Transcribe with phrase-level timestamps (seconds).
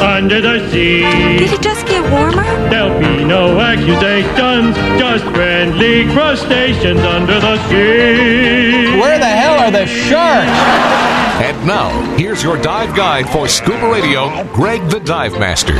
[0.00, 1.02] under the sea.
[1.38, 2.44] Did it just get warmer?
[2.70, 8.98] There'll be no accusations, just friendly crustaceans under the sea.
[8.98, 10.50] Where the hell are the sharks?
[11.42, 15.74] And now, here's your dive guide for scuba radio, Greg the Dive Master.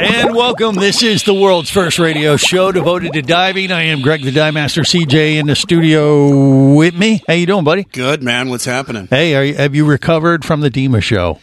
[0.00, 0.76] And welcome.
[0.76, 3.72] This is the world's first radio show devoted to diving.
[3.72, 7.22] I am Greg the Dive Master, CJ in the studio with me.
[7.26, 7.84] How you doing, buddy?
[7.84, 8.48] Good man.
[8.48, 9.08] What's happening?
[9.08, 11.40] Hey, are you, have you recovered from the DEMA show?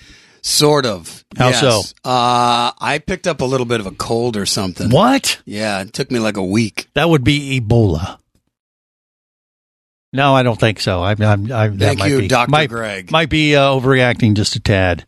[0.48, 1.26] Sort of.
[1.36, 1.60] How Yes.
[1.60, 1.82] so?
[2.04, 4.92] Uh, I picked up a little bit of a cold or something.
[4.92, 5.42] What?
[5.44, 6.88] Yeah, it took me like a week.
[6.94, 8.20] That would be Ebola.
[10.14, 11.04] No, I don't think so.
[11.04, 12.52] I'm, I'm, I'm that Thank might you, be, Dr.
[12.52, 13.10] Might, Greg.
[13.12, 15.06] might be uh, overreacting just a tad.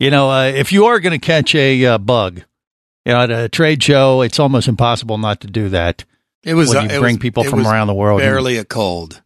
[0.00, 2.42] You know, uh, if you are going to catch a uh, bug,
[3.06, 6.04] you know, at a trade show, it's almost impossible not to do that.
[6.42, 6.68] It was.
[6.70, 8.20] when uh, you bring was- people from around the world.
[8.20, 9.22] Barely a cold,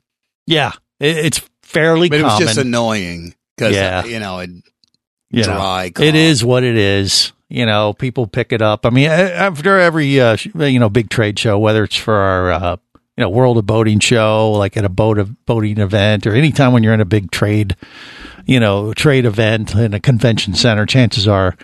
[0.47, 4.05] Yeah, it, it's fairly but it was just annoying because Yeah.
[4.05, 4.51] you know it
[5.37, 5.55] you know.
[5.55, 5.93] dry.
[5.99, 7.33] It is what it is.
[7.49, 8.85] You know, people pick it up.
[8.87, 12.77] I mean, after every uh, you know big trade show, whether it's for our uh,
[13.17, 16.73] you know World of Boating show, like at a boat of boating event, or anytime
[16.73, 17.77] when you're in a big trade,
[18.47, 21.57] you know, trade event in a convention center, chances are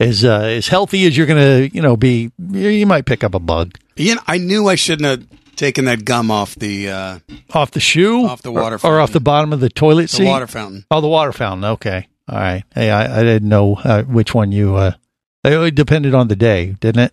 [0.00, 3.34] as uh, as healthy as you're going to you know be, you, might pick up
[3.34, 7.18] a bug You know, I knew I shouldn't have taken that gum off the uh,
[7.52, 10.08] off the shoe, Off the water or, or off the bottom of the toilet the
[10.08, 10.26] seat.
[10.26, 10.84] water fountain.
[10.90, 11.64] Oh, the water fountain.
[11.64, 12.08] Okay.
[12.28, 12.64] All right.
[12.74, 14.76] Hey, I, I didn't know uh, which one you.
[14.76, 14.92] Uh,
[15.44, 17.12] it depended on the day, didn't it?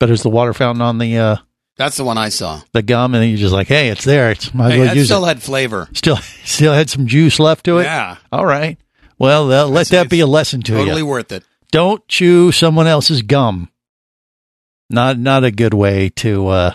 [0.00, 1.36] But is the water fountain on the uh,
[1.76, 2.60] That's the one I saw.
[2.72, 4.32] the gum, and then you're just like, hey, it's there.
[4.32, 5.28] It's might Hey, well use still it.
[5.28, 5.88] had flavor.
[5.94, 7.84] Still, still had some juice left to it.
[7.84, 8.76] Yeah, All right.
[9.18, 10.90] Well, uh, let It's- that be a lesson to totally you.
[10.90, 11.44] Totally worth it.
[11.70, 13.68] Don't chew someone else's gum.
[14.90, 16.74] Not not a good way to uh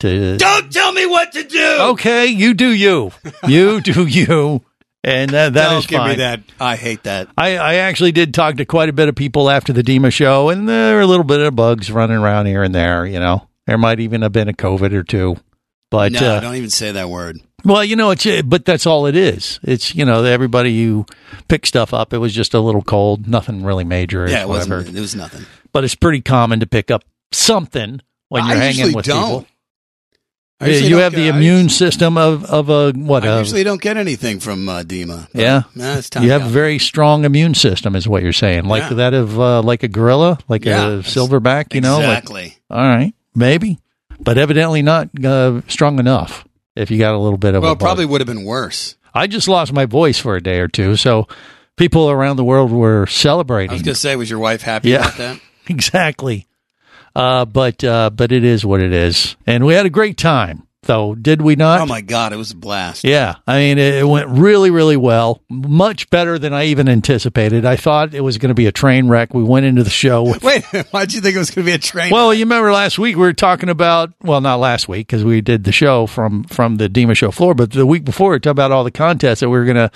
[0.00, 0.36] to.
[0.38, 1.76] Don't tell me what to do.
[1.90, 3.12] Okay, you do you.
[3.46, 4.62] You do you.
[5.04, 6.10] And uh, that Don't is give fine.
[6.10, 6.40] me that.
[6.60, 7.28] I hate that.
[7.36, 10.48] I, I actually did talk to quite a bit of people after the DEMA show,
[10.48, 13.04] and there were a little bit of bugs running around here and there.
[13.04, 15.36] You know, there might even have been a COVID or two.
[15.90, 17.38] But no, uh, don't even say that word.
[17.64, 19.60] well, you know, it's but that's all it is.
[19.62, 21.04] It's you know, everybody you
[21.48, 24.26] pick stuff up, it was just a little cold, nothing really major.
[24.28, 24.76] Yeah, it whatever.
[24.78, 24.96] wasn't.
[24.96, 25.44] It was nothing.
[25.72, 29.40] But it's pretty common to pick up something when you're I hanging with don't.
[29.42, 29.46] people.
[30.62, 33.24] I you have the immune system of of a what?
[33.24, 35.28] I a- usually don't get anything from uh, DEMA.
[35.34, 35.62] Yeah.
[35.74, 38.96] nah, you have a very strong immune system, is what you're saying, like Yeah.
[38.96, 41.74] that of uh, like a gorilla, like Yeah, a silverback.
[41.74, 42.56] You know, like exactly.
[42.70, 43.78] All right, maybe,
[44.20, 46.46] but evidently not uh, strong enough.
[46.76, 48.96] If you got a little bit of well, probably would have been worse.
[49.12, 51.28] I just lost my voice for a day or two, so
[51.76, 53.70] people around the world were celebrating.
[53.70, 55.00] I was going to say, was your wife happy Yeah.
[55.00, 55.40] about that?
[55.68, 56.46] exactly,
[57.14, 60.66] uh, but uh, but it is what it is, and we had a great time.
[60.84, 61.80] Though, did we not?
[61.80, 63.04] Oh my god, it was a blast.
[63.04, 65.40] Yeah, I mean, it, it went really, really well.
[65.48, 67.64] Much better than I even anticipated.
[67.64, 69.32] I thought it was going to be a train wreck.
[69.32, 70.24] We went into the show.
[70.24, 72.10] With, Wait, why'd you think it was going to be a train?
[72.10, 75.40] well, you remember last week we were talking about well, not last week because we
[75.40, 78.46] did the show from from the Dema show floor, but the week before we talked
[78.46, 79.90] about all the contests that we were going to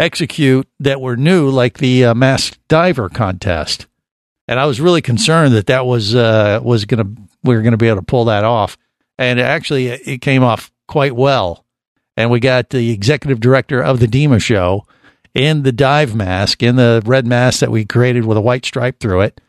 [0.00, 3.86] execute that were new, like the uh, masked diver contest.
[4.46, 7.08] And I was really concerned that that was uh, was to
[7.42, 8.76] we were to be able to pull that off,
[9.18, 11.64] and actually it came off quite well.
[12.16, 14.86] And we got the executive director of the Dema show
[15.34, 19.00] in the dive mask, in the red mask that we created with a white stripe
[19.00, 19.40] through it.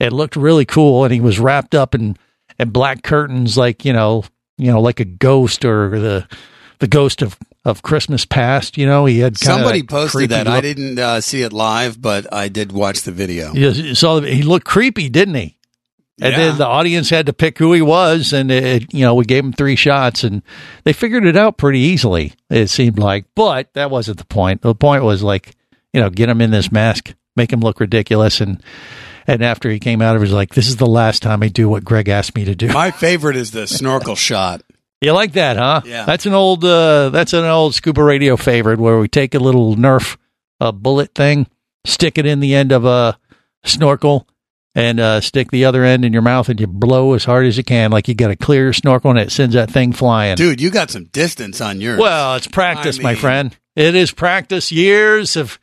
[0.00, 2.16] It looked really cool, and he was wrapped up in,
[2.58, 4.24] in black curtains, like you know,
[4.56, 6.28] you know, like a ghost or the
[6.84, 8.76] the ghost of, of Christmas past.
[8.76, 10.46] You know, he had Somebody that posted that.
[10.46, 13.54] I didn't uh, see it live, but I did watch the video.
[13.54, 15.56] You saw he looked creepy, didn't he?
[16.20, 16.36] And Yeah.
[16.38, 19.44] then the audience had to pick who he was, and it, you know we gave
[19.44, 20.42] him three shots, and
[20.84, 22.34] they figured it out pretty easily.
[22.50, 24.60] It seemed like, but that wasn't the point.
[24.60, 25.56] The point was like,
[25.94, 28.62] you know, get him in this mask, make him look ridiculous, and
[29.26, 31.42] and after he came out of it, he was like, this is the last time
[31.42, 32.68] I do what Greg asked me to do.
[32.68, 34.60] My favorite is the snorkel shot.
[35.00, 35.82] You like that, huh?
[35.84, 36.04] Yeah.
[36.06, 39.76] That's an old uh, that's an old scuba radio favorite where we take a little
[39.76, 40.16] Nerf
[40.60, 41.46] uh, bullet thing,
[41.84, 43.18] stick it in the end of a
[43.64, 44.26] snorkel
[44.74, 47.56] and uh, stick the other end in your mouth and you blow as hard as
[47.56, 50.36] you can, like you got a clear snorkel and it sends that thing flying.
[50.36, 51.98] Dude, you got some distance on yours.
[51.98, 53.56] Well, it's practice, I my friend.
[53.76, 55.58] It is practice, years of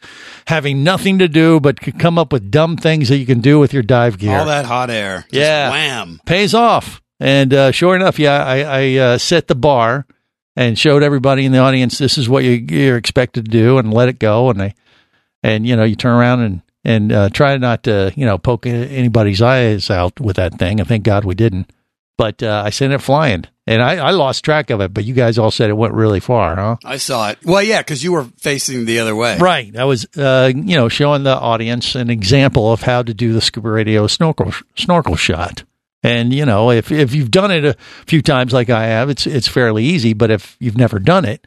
[0.46, 3.74] having nothing to do but come up with dumb things that you can do with
[3.74, 4.38] your dive gear.
[4.38, 5.22] all that hot air.
[5.32, 5.72] Just Yeah.
[5.72, 6.20] Wham.
[6.26, 7.02] pays off.
[7.22, 10.08] And uh, sure enough, yeah, I, I uh, set the bar
[10.56, 13.94] and showed everybody in the audience this is what you, you're expected to do, and
[13.94, 14.50] let it go.
[14.50, 14.74] And they,
[15.44, 18.66] and you know, you turn around and and uh, try not to you know poke
[18.66, 20.80] anybody's eyes out with that thing.
[20.80, 21.72] And thank God we didn't.
[22.18, 24.92] But uh, I sent it flying, and I, I lost track of it.
[24.92, 26.78] But you guys all said it went really far, huh?
[26.84, 27.38] I saw it.
[27.46, 29.38] Well, yeah, because you were facing the other way.
[29.38, 29.76] Right.
[29.78, 33.42] I was, uh, you know, showing the audience an example of how to do the
[33.42, 35.64] scuba radio snorkel snorkel shot.
[36.04, 37.76] And you know, if if you've done it a
[38.08, 40.14] few times like I have, it's it's fairly easy.
[40.14, 41.46] But if you've never done it,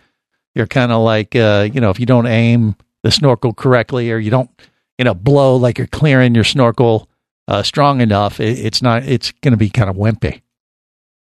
[0.54, 4.18] you're kind of like, uh, you know, if you don't aim the snorkel correctly or
[4.18, 4.50] you don't,
[4.98, 7.08] you know, blow like you're clearing your snorkel
[7.48, 9.02] uh, strong enough, it, it's not.
[9.04, 10.42] It's going to be kind of wimpy.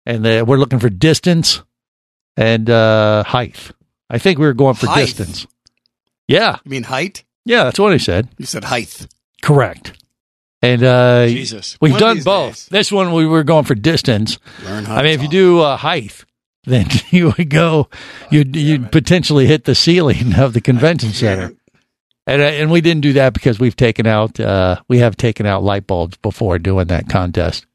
[0.05, 1.63] And uh, we're looking for distance
[2.37, 3.71] and uh, height.
[4.11, 5.07] I think we were going for Height?
[5.07, 5.47] distance.
[6.29, 7.25] Yeah, You mean height?
[7.45, 8.29] yeah, that's what I said.
[8.37, 9.07] You said height.
[9.43, 9.93] Correct.
[10.63, 11.77] And uh, Jesus.
[11.81, 12.51] we've One done both.
[12.55, 12.69] days.
[12.69, 14.39] This one we were going for distance.
[14.65, 16.25] Learn I mean, if you do uh, height,
[16.65, 17.89] then you would go,
[18.31, 21.55] you'd you'd potentially hit the ceiling of the convention center.
[22.27, 25.47] And uh, and we didn't do that because we've taken out uh, we have taken
[25.47, 27.67] out light bulbs before doing that contest.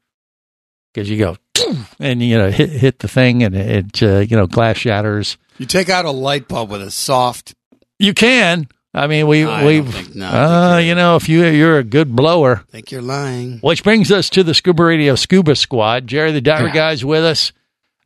[0.94, 1.36] Because you go
[2.00, 5.36] and you know hit hit the thing and it uh, you know glass shatters.
[5.58, 7.54] You take out a light bulb with a soft.
[7.98, 8.68] You can.
[8.98, 9.80] I mean, we I we
[10.14, 12.62] no, uh, you're- know if you you're a good blower.
[12.68, 13.58] I think you're lying.
[13.60, 16.06] Which brings us to the Scuba Radio Scuba Squad.
[16.06, 17.52] Jerry the Diver Guy's with us.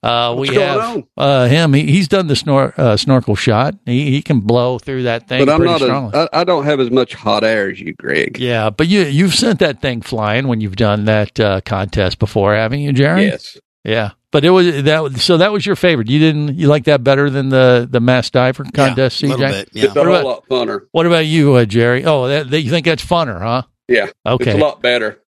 [0.04, 1.04] Uh, we going have on?
[1.16, 1.72] uh, him.
[1.74, 3.76] He, he's done the snor- uh, snorkel shot.
[3.86, 5.80] He, he can blow through that thing But I'm pretty not.
[5.80, 6.10] strongly.
[6.18, 8.36] A, I, I don't have as much hot air as you, Greg.
[8.40, 12.52] yeah, but you you've sent that thing flying when you've done that uh, contest before,
[12.52, 13.26] haven't you, Jerry?
[13.26, 13.56] Yes.
[13.84, 15.14] Yeah, but it was that.
[15.20, 16.08] So that was your favorite.
[16.10, 19.38] You didn't you like that better than the the mass diver contest, yeah, a CJ?
[19.38, 19.68] little bit.
[19.72, 20.02] It's Yeah.
[20.02, 20.80] a What whole lot funner.
[20.90, 22.04] What about you, uh, Jerry?
[22.04, 23.62] Oh, that, that, you think that's funner, huh?
[23.86, 24.08] Yeah.
[24.26, 25.20] Okay, It's a lot better.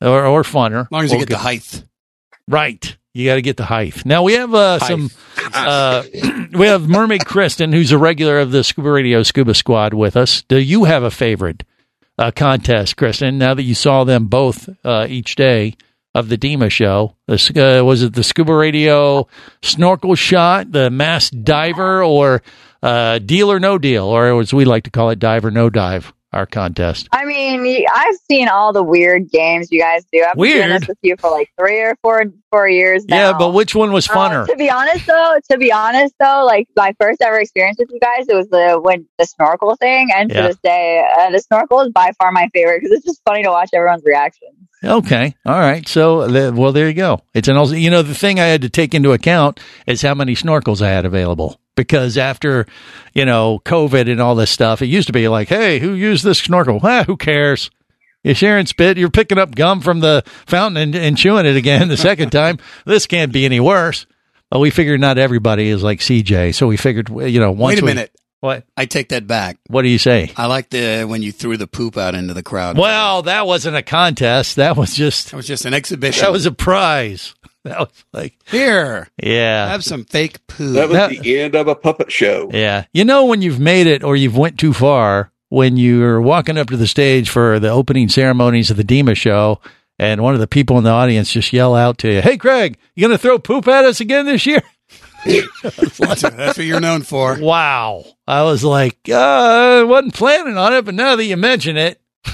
[0.00, 0.82] or or funner.
[0.86, 1.40] As long as you Or get the good.
[1.42, 1.84] height.
[2.48, 2.96] Right.
[3.14, 4.04] You got to get the height.
[4.04, 5.10] Now we have uh, some.
[5.54, 6.02] Uh,
[6.52, 10.42] we have Mermaid Kristen, who's a regular of the Scuba Radio Scuba Squad, with us.
[10.42, 11.62] Do you have a favorite
[12.18, 13.38] uh, contest, Kristen?
[13.38, 15.76] Now that you saw them both uh, each day
[16.14, 19.26] of the DEMA show, the, uh, was it the Scuba Radio
[19.62, 22.42] snorkel shot, the mass diver, or
[22.82, 25.70] uh, deal or no deal, or as we like to call it, dive or no
[25.70, 26.12] dive?
[26.32, 27.06] Our contest.
[27.12, 30.18] I mean, I've seen all the weird games you guys do.
[30.28, 30.82] I've been doing Weird?
[30.82, 33.16] this with you for like three or four four years now.
[33.30, 34.46] Yeah, but which one was Uh, funner?
[34.48, 38.00] to be honest, though, to be honest, though, like my first ever experience with you
[38.00, 40.40] guys, it was the when the snorkel thing, and Yeah.
[40.42, 43.44] to this day, uh, the snorkel is by far my favorite because it's just funny
[43.44, 44.56] to watch everyone's reactions.
[44.84, 45.34] Okay.
[45.46, 45.86] All right.
[45.88, 47.20] So, the- well, there you go.
[47.34, 50.14] It's an also, you know, the thing I had to take into account is how
[50.14, 51.58] many snorkels I had available.
[51.76, 52.66] Because after,
[53.14, 56.22] you know, COVID and all this stuff, it used to be like, hey, who used
[56.24, 56.78] this snorkel?
[56.82, 57.70] Ah, who cares?
[58.22, 58.96] You're sharing spit.
[58.96, 62.58] You're picking up gum from the fountain and, and chewing it again the second time.
[62.86, 64.06] This can't be any worse.
[64.50, 66.54] But we figured not everybody is like CJ.
[66.54, 68.14] So we figured, you know, once Wait a we- minute.
[68.44, 68.64] What?
[68.76, 69.56] I take that back.
[69.68, 70.30] What do you say?
[70.36, 72.76] I like the when you threw the poop out into the crowd.
[72.76, 74.56] Well, that wasn't a contest.
[74.56, 76.22] That was just, that was just an exhibition.
[76.22, 77.34] that was a prize.
[77.64, 79.08] That was like, here.
[79.16, 79.66] yeah.
[79.68, 80.72] Have some fake poo.
[80.72, 82.50] That was That- the end of a puppet show.
[82.52, 82.84] Yeah.
[82.92, 86.66] You know when you've made it or you've went too far when you're walking up
[86.68, 89.60] to the stage for the opening ceremonies of the DEMA show
[89.98, 92.76] and one of the people in the audience just yell out to you, "Hey Greg,
[92.94, 94.60] you going to throw poop at us again this year?"
[95.62, 95.98] that's,
[96.30, 97.38] what you're known for.
[97.38, 98.04] Wow.
[98.26, 102.00] I was like, uh, I wasn't planning on it, but now that you mention it.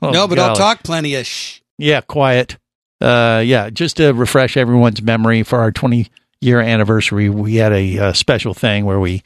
[0.00, 1.58] Oh, no, but I'll talk plenty of shh.
[1.78, 2.58] Yeah, quiet.
[3.00, 6.08] Uh, yeah, just to refresh everyone's memory for our 20
[6.40, 9.24] year anniversary, we had a, uh special thing where we,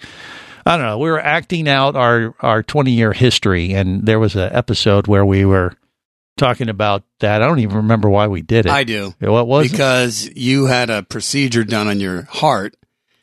[0.64, 3.75] I don't know, we were acting out our, our 20 year history.
[3.75, 5.75] And there was an episode where we were
[6.38, 7.42] talking about that.
[7.42, 8.73] I don't even remember why we did it.
[8.73, 9.14] I do.
[9.21, 9.73] What was it?
[9.73, 12.75] because you had a procedure done on your heart.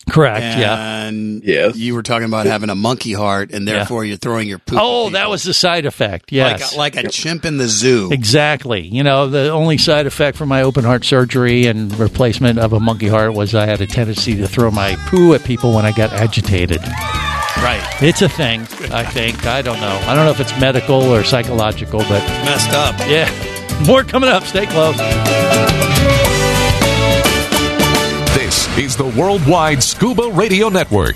[0.07, 0.59] Correct.
[0.59, 1.05] yeah.
[1.07, 1.77] And Yes.
[1.77, 4.77] you were talking about having a monkey heart, and therefore you're throwing your poop.
[4.77, 6.31] at Oh, that was the side effect.
[6.31, 6.77] Yes.
[6.77, 8.11] like a, like a chimp in the zoo.
[8.11, 8.81] Exactly.
[8.81, 12.79] You know, the only side effect from my open heart surgery and replacement of a
[12.79, 15.91] monkey heart was I had a tendency to throw my poo at people when I
[15.91, 16.81] got agitated.
[17.57, 17.81] Right.
[18.01, 19.45] It's a thing, I think.
[19.47, 19.97] I don't know.
[20.05, 22.95] I don't know if it's medical or psychological, but Messed up.
[23.07, 23.29] yeah.
[23.87, 24.43] More coming up.
[24.43, 24.97] Stay close.
[28.35, 31.15] This is the Worldwide Scuba Radio Network.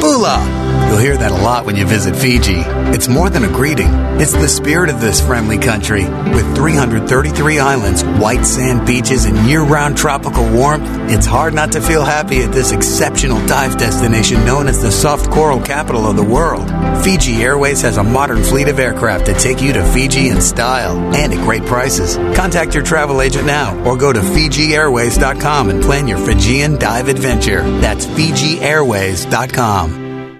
[0.00, 0.73] Bula.
[0.94, 2.62] You'll hear that a lot when you visit Fiji.
[2.94, 3.88] It's more than a greeting.
[4.20, 6.04] It's the spirit of this friendly country.
[6.04, 12.04] With 333 islands, white sand beaches, and year-round tropical warmth, it's hard not to feel
[12.04, 16.70] happy at this exceptional dive destination known as the soft coral capital of the world.
[17.02, 20.96] Fiji Airways has a modern fleet of aircraft to take you to Fiji in style
[21.12, 22.16] and at great prices.
[22.36, 27.68] Contact your travel agent now or go to FijiAirways.com and plan your Fijian dive adventure.
[27.80, 30.03] That's FijiAirways.com.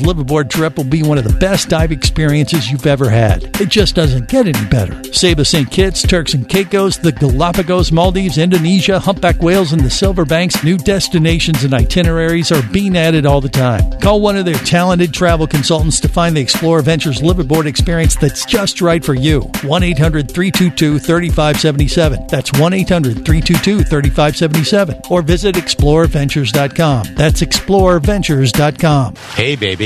[0.00, 3.44] liveaboard trip will be one of the best dive experiences you've ever had.
[3.60, 5.02] It just doesn't get any better.
[5.12, 5.70] Saba St.
[5.70, 10.76] Kitts, Turks and Caicos, the Galapagos, Maldives, Indonesia, humpback whales, and the Silver Banks, new
[10.76, 13.90] destinations and itineraries are being added all the time.
[14.00, 18.44] Call one of their talented travel consultants to find the Explorer Ventures liveaboard experience that's
[18.44, 19.40] just right for you.
[19.62, 22.26] 1 800 322 3577.
[22.28, 25.02] That's 1 800 322 3577.
[25.10, 27.14] Or visit explorerventures.com.
[27.14, 29.14] That's explorerventures.com.
[29.34, 29.85] Hey, baby,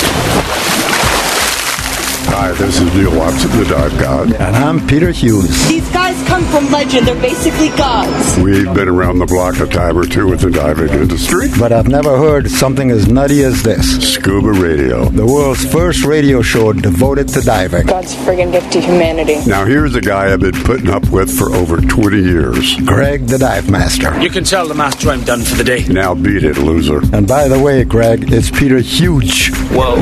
[2.41, 4.33] Hi, this is Neil Watson, the Dive God.
[4.33, 5.67] And I'm Peter Hughes.
[5.67, 7.07] These guys come from legend.
[7.07, 8.35] They're basically gods.
[8.39, 11.49] We've been around the block a time or two with the diving industry.
[11.59, 14.15] But I've never heard something as nutty as this.
[14.15, 15.05] Scuba Radio.
[15.05, 17.85] The world's first radio show devoted to diving.
[17.85, 19.37] God's friggin' gift to humanity.
[19.45, 22.75] Now, here's a guy I've been putting up with for over 20 years.
[22.77, 24.19] Greg, the Dive Master.
[24.19, 25.85] You can tell the master I'm done for the day.
[25.87, 27.01] Now beat it, loser.
[27.15, 29.51] And by the way, Greg, it's Peter Huge.
[29.69, 29.97] Whoa.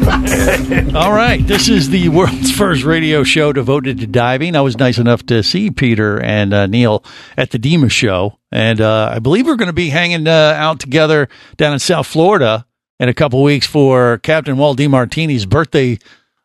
[0.94, 4.56] All right, this is the world's first radio show devoted to diving.
[4.56, 7.04] I was nice enough to see Peter and uh, Neil
[7.36, 10.80] at the DEMA show, and uh, I believe we're going to be hanging uh, out
[10.80, 12.66] together down in South Florida
[12.98, 15.98] in a couple weeks for Captain Walt DeMartini's birthday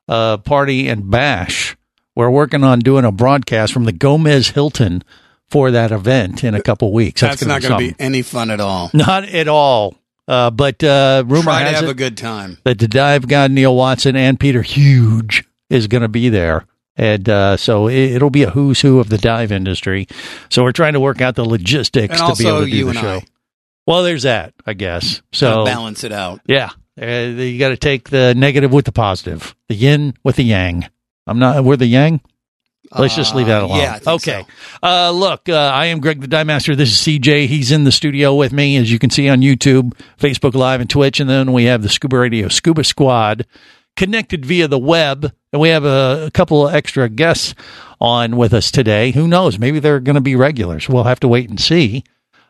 [0.08, 1.76] uh, party and bash.
[2.16, 5.04] We're working on doing a broadcast from the Gomez Hilton
[5.50, 7.22] for that event in a couple weeks.
[7.22, 8.92] That's, gonna not going to be any fun at all.
[8.94, 9.96] Not at all.
[10.28, 12.58] Uh, but uh, rumor Try has have it a good time.
[12.64, 16.66] that the dive god Neil Watson and Peter Huge is going to be there.
[16.98, 20.08] And uh, so it, will be a who's who of the dive industry.
[20.50, 22.78] So we're trying to work out the logistics And to be also able to do
[22.78, 23.16] you the and show.
[23.18, 23.26] I.
[23.86, 25.22] Well, there's that, I guess.
[25.34, 26.40] So balance it out.
[26.48, 30.44] Yeah, uh, you got to take the negative with the positive, the yin with the
[30.44, 30.88] yang.
[31.28, 31.64] I'm not.
[31.64, 32.22] We're the yang.
[32.98, 33.78] Let's just leave that Uh, alone.
[33.80, 34.46] yeah, okay.
[34.82, 36.76] Uh, look, uh, I am Greg the Dive Master.
[36.76, 37.48] This is CJ.
[37.48, 40.90] He's in the studio with me, as you can see on YouTube, Facebook Live, and
[40.90, 41.20] Twitch.
[41.20, 43.46] And then we have the Scuba Radio Scuba Squad
[43.96, 45.32] connected via the web.
[45.54, 47.56] And we have a, a couple of extra guests
[48.02, 49.12] on with us today.
[49.12, 49.58] Who knows?
[49.58, 50.90] Maybe they're going to be regulars.
[50.90, 52.04] We'll have to wait and see.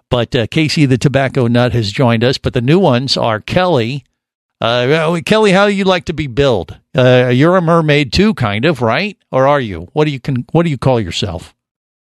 [0.09, 2.37] But uh, Casey the Tobacco Nut has joined us.
[2.37, 4.03] But the new ones are Kelly.
[4.61, 6.77] Uh, Kelly, how do you like to be billed?
[6.97, 9.17] Uh, you're a mermaid too, kind of, right?
[9.31, 9.89] Or are you?
[9.93, 10.45] What do you can?
[10.51, 11.53] What do you call yourself?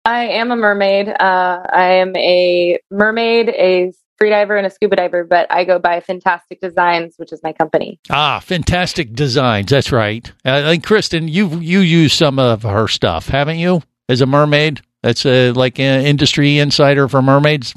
[0.05, 1.09] I am a mermaid.
[1.09, 6.01] Uh, I am a mermaid, a freediver, and a scuba diver, but I go by
[6.01, 7.99] Fantastic Designs, which is my company.
[8.09, 9.69] Ah, fantastic designs.
[9.71, 10.31] That's right.
[10.45, 13.83] Uh, and Kristen, you you use some of her stuff, haven't you?
[14.09, 17.75] As a mermaid, that's uh, like an industry insider for mermaids,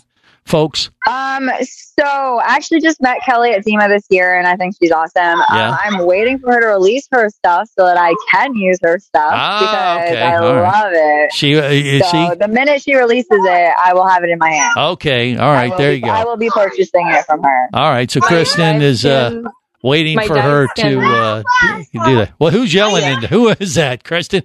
[0.49, 0.89] folks.
[1.07, 4.91] Um, so I actually just met Kelly at DEMA this year, and I think she's
[4.91, 5.39] awesome.
[5.53, 5.69] Yeah.
[5.69, 8.99] Um, I'm waiting for her to release her stuff so that I can use her
[8.99, 9.59] stuff Ah,
[9.99, 10.21] because okay.
[10.21, 10.61] I All right.
[10.83, 11.33] love it.
[11.33, 14.39] She uh, is so she the minute she releases it, I will have it in
[14.39, 14.75] my hand.
[14.77, 15.37] okay?
[15.37, 16.09] all right, I right, there be- you go.
[16.09, 17.69] I will be purchasing it from her.
[17.73, 19.41] All right, so Kristen is uh,
[19.83, 22.33] waiting My for her to uh, do do that.
[22.39, 23.03] Well, who's yelling?
[23.03, 24.43] And who is that, Kristen?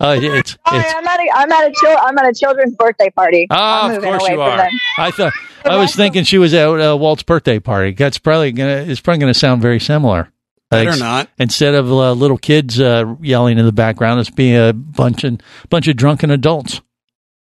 [0.00, 0.94] Uh, it's Hi, it's.
[0.94, 3.46] I'm at a I'm at a chil- I'm at a children's birthday party.
[3.50, 4.68] Ah, I'm of course you are.
[4.98, 5.32] I thought
[5.64, 7.92] I was thinking she was at uh, Walt's birthday party.
[7.92, 8.84] That's probably gonna.
[8.86, 10.30] It's probably gonna sound very similar.
[10.70, 11.28] Better Like, not.
[11.38, 15.38] Instead of uh, little kids uh, yelling in the background, it's be a bunch of
[15.70, 16.80] bunch of drunken adults.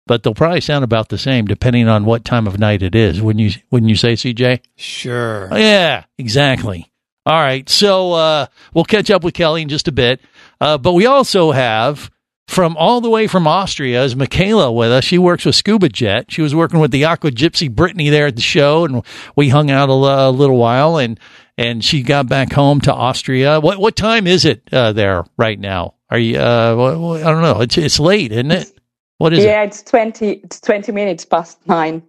[0.06, 3.22] But they'll probably sound about the same, depending on what time of night it is.
[3.22, 3.62] Wouldn't you?
[3.72, 4.60] Wouldn't you say, CJ?
[4.76, 5.48] Sure.
[5.50, 6.92] Oh, yeah, exactly.
[7.26, 7.68] All right.
[7.70, 10.20] So uh, we'll catch up with Kelly in just a bit.
[10.60, 12.12] Uh, but we also have
[12.54, 15.04] from all the way from Austria is Michaela with us.
[15.04, 16.32] She works with Scuba Jet.
[16.32, 19.04] She was working with the Aqua Gypsy Brittany there at the show, and
[19.36, 20.98] we hung out a, a little while.
[20.98, 21.20] And
[21.58, 23.60] and she got back home to Austria.
[23.60, 25.96] What what time is it uh, there right now?
[26.10, 26.38] Are you?
[26.38, 27.62] Uh, I don't know.
[27.62, 28.72] It's it's late, isn't it?
[29.18, 29.48] What is it?
[29.48, 30.34] yeah, it's twenty.
[30.44, 32.04] It's twenty minutes past nine.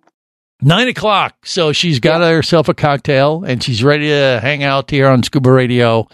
[0.61, 1.47] Nine o'clock.
[1.47, 5.51] So she's got herself a cocktail and she's ready to hang out here on Scuba
[5.51, 6.09] Radio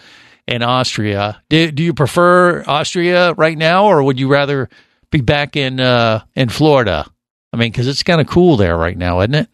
[0.47, 1.41] in Austria.
[1.49, 4.69] Do, do you prefer Austria right now, or would you rather
[5.11, 7.05] be back in uh, in Florida?
[7.53, 9.49] I mean, because it's kind of cool there right now, isn't it?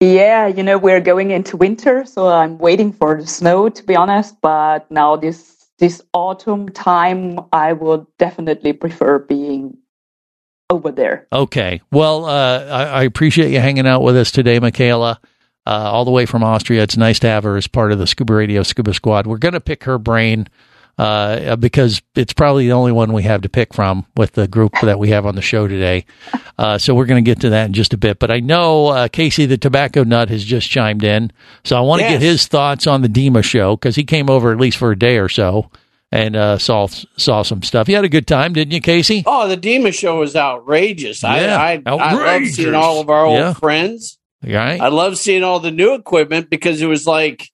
[0.00, 3.96] Yeah, you know we're going into winter, so I'm waiting for the snow to be
[3.96, 4.40] honest.
[4.40, 9.78] But now this this autumn time, I would definitely prefer being
[10.70, 11.26] over there.
[11.32, 11.80] Okay.
[11.90, 15.20] Well, uh, I, I appreciate you hanging out with us today, Michaela.
[15.68, 16.82] Uh, all the way from Austria.
[16.82, 19.26] It's nice to have her as part of the Scuba Radio Scuba Squad.
[19.26, 20.48] We're going to pick her brain
[20.96, 24.72] uh, because it's probably the only one we have to pick from with the group
[24.82, 26.06] that we have on the show today.
[26.56, 28.18] Uh, so we're going to get to that in just a bit.
[28.18, 31.30] But I know uh, Casey the Tobacco Nut has just chimed in,
[31.64, 34.50] so I want to get his thoughts on the DEMA show because he came over
[34.52, 35.70] at least for a day or so
[36.10, 37.88] and uh, saw saw some stuff.
[37.90, 39.22] You had a good time, didn't you, Casey?
[39.26, 41.22] Oh, the DEMA show was outrageous.
[41.22, 43.52] Yeah, I, I, I love seeing all of our old Yeah.
[43.52, 44.18] friends.
[44.42, 44.80] Right.
[44.80, 47.50] I love seeing all the new equipment because it was like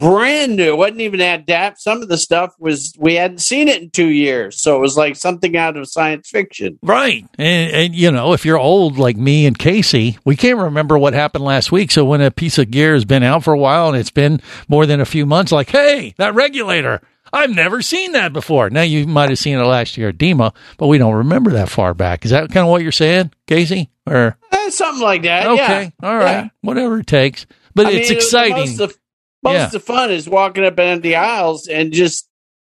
[0.00, 0.72] brand new.
[0.72, 1.80] It wasn't even adapt.
[1.80, 4.96] Some of the stuff was we hadn't seen it in two years, so it was
[4.96, 6.78] like something out of science fiction.
[6.82, 7.24] Right.
[7.38, 11.12] And, and, you know, if you're old like me and Casey, we can't remember what
[11.12, 11.92] happened last week.
[11.92, 14.40] So when a piece of gear has been out for a while and it's been
[14.68, 18.70] more than a few months, like, hey, that regulator, I've never seen that before.
[18.70, 21.68] Now, you might have seen it last year at DEMA, but we don't remember that
[21.68, 22.24] far back.
[22.24, 23.90] Is that kind of what you're saying, Casey?
[24.06, 25.46] Or Eh, something like that.
[25.46, 26.08] okay, yeah.
[26.08, 26.48] all right, Yeah.
[26.62, 27.46] whatever it takes.
[27.74, 28.56] But I it's mean, exciting.
[28.56, 28.98] Most of,
[29.42, 29.66] most Yeah.
[29.66, 32.26] of the fun is walking up and down the aisles and just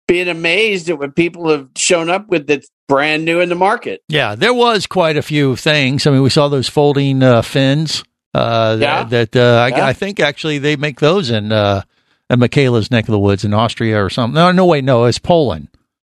[0.07, 4.03] being amazed at what people have shown up with that's brand new in the market.
[4.09, 6.07] Yeah, there was quite a few things.
[6.07, 8.03] I mean, we saw those folding uh, fins.
[8.35, 9.05] Uh, Yeah.
[9.05, 9.41] That, that
[9.73, 11.83] uh, I, I think actually they make those in uh,
[12.31, 14.35] in Michaela's neck of the woods in Austria or something.
[14.37, 15.69] No, no, wait, no, it's Poland.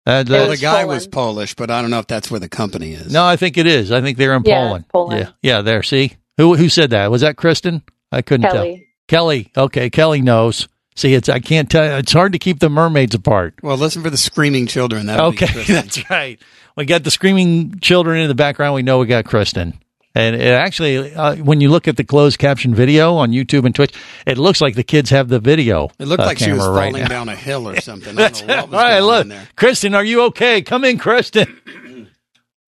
[0.06, 2.50] Uh, Well, the- the guy was Polish, but I don't know if that's where the
[2.50, 3.12] company is.
[3.14, 3.92] no, I think it is.
[3.92, 4.86] I think they're in Yeah, Poland.
[4.90, 5.20] Poland.
[5.22, 5.62] Yeah, yeah.
[5.62, 5.82] There.
[5.84, 7.10] See who who said that?
[7.12, 7.82] Was that Kristen?
[8.12, 8.88] I couldn't Kelly.
[9.08, 9.20] tell.
[9.22, 9.52] Kelly.
[9.56, 10.68] Okay, Kelly knows.
[10.96, 11.98] See, it's I can't tell.
[12.00, 13.54] It's hard to keep the mermaids apart.
[13.64, 15.06] Well, listen for the screaming children.
[15.06, 16.40] That'll be Okay, that's right.
[16.76, 18.76] We got the screaming children in the background.
[18.76, 19.80] We know we got Kristen.
[20.14, 23.74] And it actually, uh, when you look at the closed caption video on YouTube and
[23.74, 23.94] Twitch,
[24.26, 25.90] it looks like the kids have the video.
[26.00, 28.14] It looked uh, like she was camera right falling down a hill or something.
[28.16, 29.26] That's don't know what was all right.
[29.28, 29.56] Look.
[29.56, 30.62] Kristen, are you okay?
[30.62, 31.62] Come in, Kristen.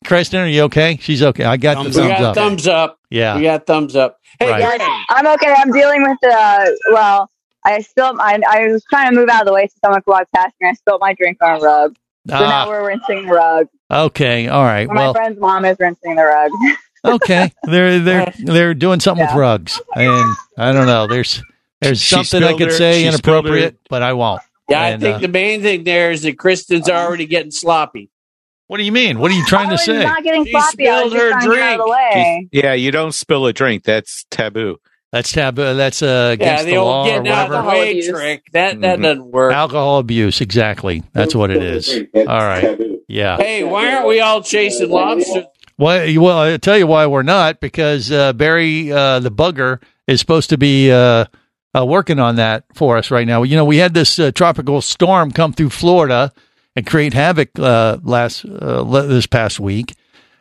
[0.06, 0.98] Kristen, are you okay?
[1.02, 1.44] She's okay.
[1.46, 2.36] I got Thumbs the we thumbs got up.
[2.36, 3.00] thumbs up.
[3.10, 3.36] Yeah.
[3.38, 4.20] We got thumbs up.
[4.40, 4.62] Hey, Right.
[4.78, 5.54] Greg, I'm okay.
[5.58, 7.30] I'm dealing with the well.
[7.66, 8.18] I spilled.
[8.20, 10.54] I, I was trying to move out of the way so someone could walk past
[10.60, 10.68] me.
[10.70, 11.96] I spilled my drink on a rug.
[12.28, 12.40] So Ah.
[12.40, 13.68] now we're rinsing the rug.
[13.92, 14.48] Okay.
[14.50, 14.88] All right.
[14.90, 16.52] Or my friend's mom is rinsing the rug.
[17.06, 17.52] okay.
[17.64, 21.08] They're they're they're doing something with rugs, and I don't know.
[21.08, 21.42] There's
[21.82, 24.42] there's She something I could her- say she spilled her- inappropriate, but I won't.
[24.70, 28.10] Yeah, I think uh, the main thing there is that Kristen's already getting sloppy.
[28.68, 29.20] What do you mean?
[29.20, 30.04] What are you trying I to was say?
[30.04, 30.88] not getting She sloppy.
[30.88, 32.48] I was spilled her trying to get out of the way.
[32.54, 33.84] Yeah, you don't spill a drink.
[33.84, 34.78] That's taboo.
[35.12, 35.76] That's taboo.
[35.76, 37.86] That's uh, against yeah, the, the, old law or getting out of whatever.
[37.86, 38.44] the way trick.
[38.54, 39.04] That that Mhm.
[39.04, 39.54] doesn't work.
[39.54, 41.04] Alcohol abuse, exactly.
[41.12, 41.94] That's what it is.
[42.16, 42.80] All right.
[43.10, 43.36] Yeah.
[43.38, 45.44] Hey, why aren't we all chasing lobsters?
[45.78, 50.20] Well, well, I'll tell you why we're not because uh, Barry uh, the bugger is
[50.20, 51.26] supposed to be uh,
[51.76, 53.44] uh, working on that for us right now.
[53.44, 56.32] You know, we had this uh, tropical storm come through Florida
[56.76, 59.96] and create havoc uh, last this past week,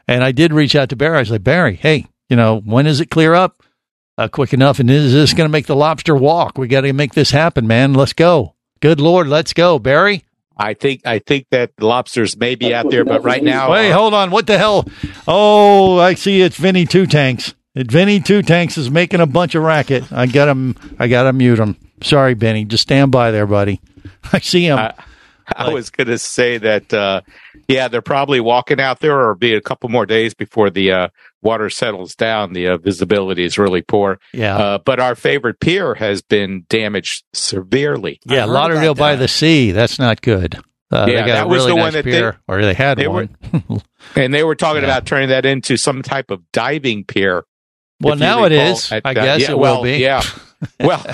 [0.07, 1.17] and I did reach out to Barry.
[1.17, 3.63] I was like, Barry, hey, you know, when does it clear up
[4.33, 4.81] quick enough?
[4.81, 6.59] And is this going to make the lobster walk?
[6.59, 7.95] We got to make this happen, man.
[7.95, 8.55] Let's go.
[8.81, 10.25] Good Lord, let's go, Barry.
[10.63, 14.15] I think I think that lobsters may be out there, but right now, Wait, hold
[14.15, 14.31] on.
[14.31, 14.87] What the hell?
[15.27, 16.41] Oh, I see.
[16.41, 17.55] It's Vinny Two Tanks.
[17.75, 20.13] It, Vinny Two Tanks is making a bunch of racket.
[20.13, 20.77] I got him.
[21.01, 21.77] I got to mute him.
[22.03, 22.65] Sorry, Vinny.
[22.65, 23.81] Just stand by there, buddy.
[24.33, 24.79] I see him.
[24.79, 24.95] I,
[25.57, 27.23] I was going to say that uh,
[27.69, 31.09] Yeah, they're probably walking out there, or be a couple more days before the uh,
[31.43, 32.53] water settles down.
[32.53, 34.19] The uh, visibility is really poor.
[34.33, 34.57] Yeah.
[34.57, 38.21] Uh, but our favorite pier has been damaged severely.
[38.25, 39.73] Yeah, Lauderdale by the Sea.
[39.73, 40.57] That's not good.
[40.91, 42.63] Uh, Yeah, they got that a was really the nice one that pier, they- or
[42.63, 43.35] they had they one.
[44.17, 47.45] And they were talking about turning that into some type of diving pier.
[48.01, 48.91] Well, now it is.
[48.91, 49.99] at, I uh, guess yeah, it well, will be.
[49.99, 50.23] Yeah.
[50.81, 51.05] Well,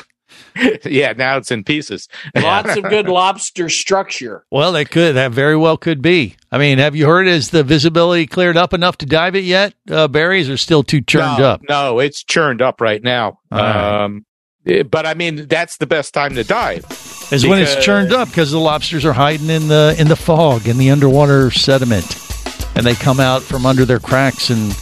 [0.84, 1.12] yeah.
[1.12, 2.08] Now it's in pieces.
[2.34, 4.44] Lots of good lobster structure.
[4.50, 5.16] Well, that could.
[5.16, 6.36] That very well could be.
[6.50, 7.26] I mean, have you heard?
[7.26, 9.74] Is the visibility cleared up enough to dive it yet?
[9.90, 11.62] Uh, berries are still too churned no, up.
[11.68, 13.38] No, it's churned up right now.
[13.52, 14.04] All right.
[14.04, 14.26] Um,
[14.66, 16.84] eh, but I mean, that's the best time to dive.
[17.30, 20.66] Is when it's churned up because the lobsters are hiding in the in the fog
[20.66, 22.06] in the underwater sediment,
[22.74, 24.72] and they come out from under their cracks and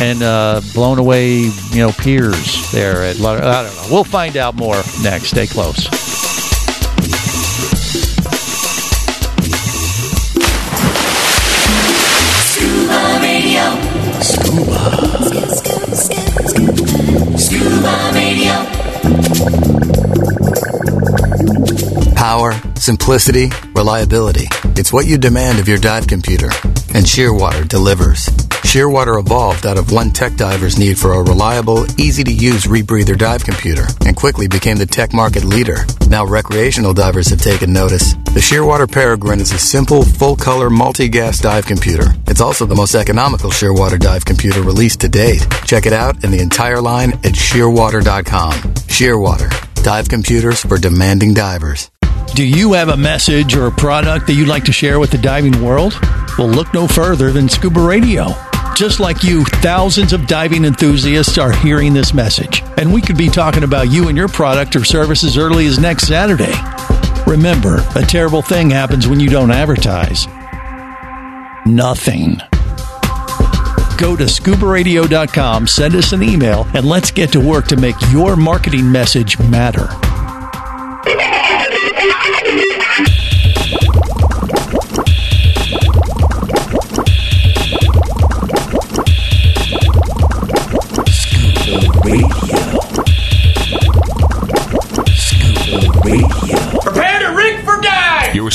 [0.00, 3.20] and uh, blown away, you know, piers there at.
[3.20, 3.86] I don't know.
[3.90, 5.28] We'll find out more next.
[5.28, 5.88] Stay close.
[12.52, 13.64] Scuba Radio.
[14.20, 14.80] Scuba.
[17.38, 18.54] Scuba Radio.
[22.14, 24.46] Power, simplicity, reliability.
[24.76, 26.50] It's what you demand of your dive computer.
[26.92, 28.28] And Shearwater delivers.
[28.70, 33.18] Shearwater evolved out of one tech diver's need for a reliable, easy to use rebreather
[33.18, 35.78] dive computer and quickly became the tech market leader.
[36.08, 38.12] Now recreational divers have taken notice.
[38.26, 42.14] The Shearwater Peregrine is a simple, full color, multi gas dive computer.
[42.28, 45.44] It's also the most economical Shearwater dive computer released to date.
[45.64, 48.52] Check it out and the entire line at shearwater.com.
[48.86, 51.90] Shearwater, dive computers for demanding divers.
[52.36, 55.18] Do you have a message or a product that you'd like to share with the
[55.18, 55.98] diving world?
[56.38, 58.28] Well, look no further than Scuba Radio.
[58.80, 63.28] Just like you, thousands of diving enthusiasts are hearing this message, and we could be
[63.28, 66.54] talking about you and your product or service as early as next Saturday.
[67.26, 70.26] Remember, a terrible thing happens when you don't advertise.
[71.66, 72.38] Nothing.
[73.98, 78.34] Go to scubaradio.com, send us an email, and let's get to work to make your
[78.34, 79.88] marketing message matter.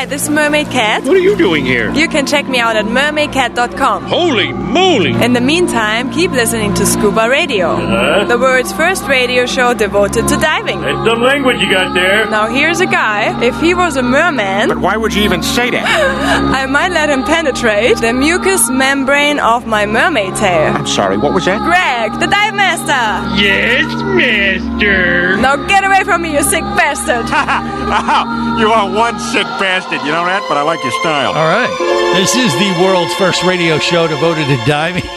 [0.00, 1.04] Hi, this is Mermaid Cat.
[1.04, 1.92] What are you doing here?
[1.92, 4.04] You can check me out at mermaidcat.com.
[4.06, 5.12] Holy moly!
[5.22, 8.24] In the meantime, keep listening to Scuba Radio, Uh-huh.
[8.24, 10.80] the world's first radio show devoted to diving.
[10.80, 12.24] That's some language you got there.
[12.30, 13.38] Now, here's a guy.
[13.44, 15.84] If he was a merman, But why would you even say that?
[16.62, 20.72] I might let him penetrate the mucous membrane of my mermaid tail.
[20.76, 21.60] I'm sorry, what was that?
[21.60, 23.04] Greg, the dive master!
[23.36, 23.84] Yes,
[24.16, 25.36] mister.
[25.36, 27.28] Now get away from me, you sick bastard!
[28.60, 30.44] you are one sick bastard, you know that?
[30.48, 31.32] But I like your style.
[31.32, 31.68] All right.
[32.14, 35.02] This is the world's first radio show devoted to diving.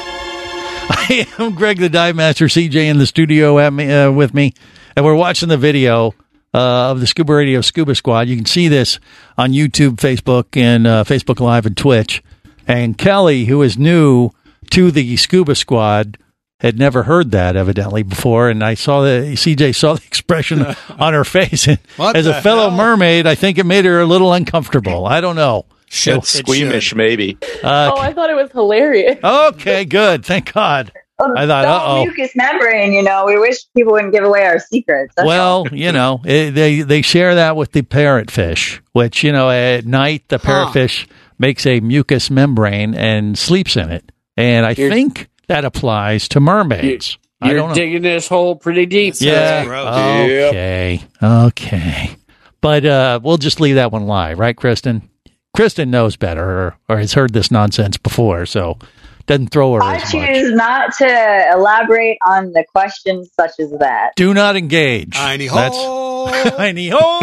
[0.89, 4.53] I am Greg the Dive Master, CJ in the studio me, uh, with me,
[4.95, 6.13] and we're watching the video
[6.53, 8.27] uh, of the Scuba Radio Scuba Squad.
[8.27, 8.99] You can see this
[9.37, 12.23] on YouTube, Facebook, and uh, Facebook Live and Twitch.
[12.67, 14.31] And Kelly, who is new
[14.71, 16.17] to the Scuba Squad,
[16.63, 20.65] had never heard that evidently before, and I saw the CJ saw the expression
[20.97, 21.67] on her face.
[21.67, 22.77] As a fellow hell?
[22.77, 25.05] mermaid, I think it made her a little uncomfortable.
[25.05, 25.65] I don't know.
[25.87, 26.97] Should- it Squeamish, should.
[26.97, 27.37] maybe.
[27.63, 29.19] Uh, oh, I thought it was hilarious.
[29.23, 30.25] Okay, good.
[30.25, 30.91] Thank God.
[31.19, 32.03] I thought, uh oh.
[32.05, 35.13] mucous membrane, you know, we wish people wouldn't give away our secrets.
[35.15, 35.63] That's all.
[35.63, 39.85] Well, you know, it, they they share that with the parrotfish, which you know at
[39.85, 45.29] night the parrotfish makes a mucous membrane and sleeps in it, and I You're- think
[45.53, 47.19] that applies to mermaids.
[47.39, 47.75] I You're don't know.
[47.75, 49.13] digging this hole pretty deep.
[49.19, 49.63] Yeah.
[49.65, 49.87] gross.
[49.87, 51.03] Okay.
[51.21, 52.15] Okay.
[52.59, 55.07] But uh, we'll just leave that one live, right, Kristen?
[55.55, 58.79] Kristen knows better, or, or has heard this nonsense before, so
[59.25, 60.27] doesn't throw her I as much.
[60.27, 64.11] choose not to elaborate on the questions such as that.
[64.15, 65.15] Do not engage.
[65.15, 66.27] Tiny That's- hole.
[66.27, 67.19] Tiny hole.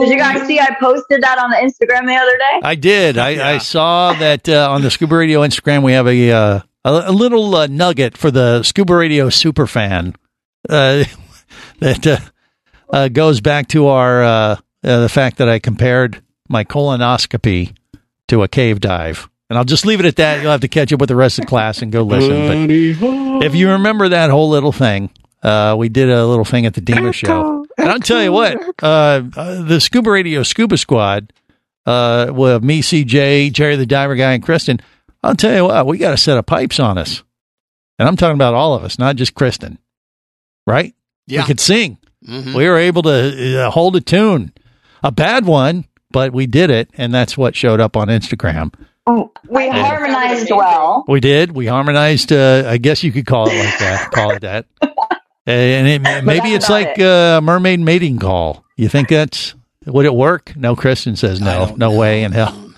[0.00, 2.60] Did you guys see I posted that on the Instagram the other day?
[2.62, 3.18] I did.
[3.18, 5.82] I, I saw that uh, on the Scuba Radio Instagram.
[5.82, 10.14] We have a uh, a, a little uh, nugget for the Scuba Radio super fan
[10.68, 11.04] uh,
[11.78, 12.18] that uh,
[12.90, 17.74] uh, goes back to our uh, uh, the fact that I compared my colonoscopy
[18.28, 19.28] to a cave dive.
[19.52, 20.40] And I'll just leave it at that.
[20.40, 22.66] You'll have to catch up with the rest of the class and go listen.
[22.68, 25.10] But if you remember that whole little thing,
[25.42, 27.66] uh, we did a little thing at the Dema show.
[27.76, 31.34] And I'll tell you what, uh, uh, the Scuba Radio Scuba Squad
[31.84, 34.80] uh, with me, CJ, Jerry the Diver Guy, and Kristen,
[35.22, 37.22] I'll tell you what, we got a set of pipes on us.
[37.98, 39.76] And I'm talking about all of us, not just Kristen.
[40.66, 40.94] Right?
[41.26, 41.42] Yeah.
[41.42, 41.98] We could sing.
[42.26, 42.54] Mhm.
[42.54, 44.52] We were able to uh, hold a tune,
[45.02, 48.72] a bad one, but we did it, and that's what showed up on Instagram.
[49.06, 51.04] We harmonized well.
[51.08, 51.52] We did.
[51.52, 52.32] We harmonized.
[52.32, 54.10] Uh, I guess you could call it like that.
[54.12, 54.66] call it that.
[55.44, 57.02] And it, maybe it's like it.
[57.02, 58.64] a mermaid mating call.
[58.76, 60.54] You think that's would it work?
[60.54, 61.74] No, Kristen says no.
[61.76, 62.72] No way in hell.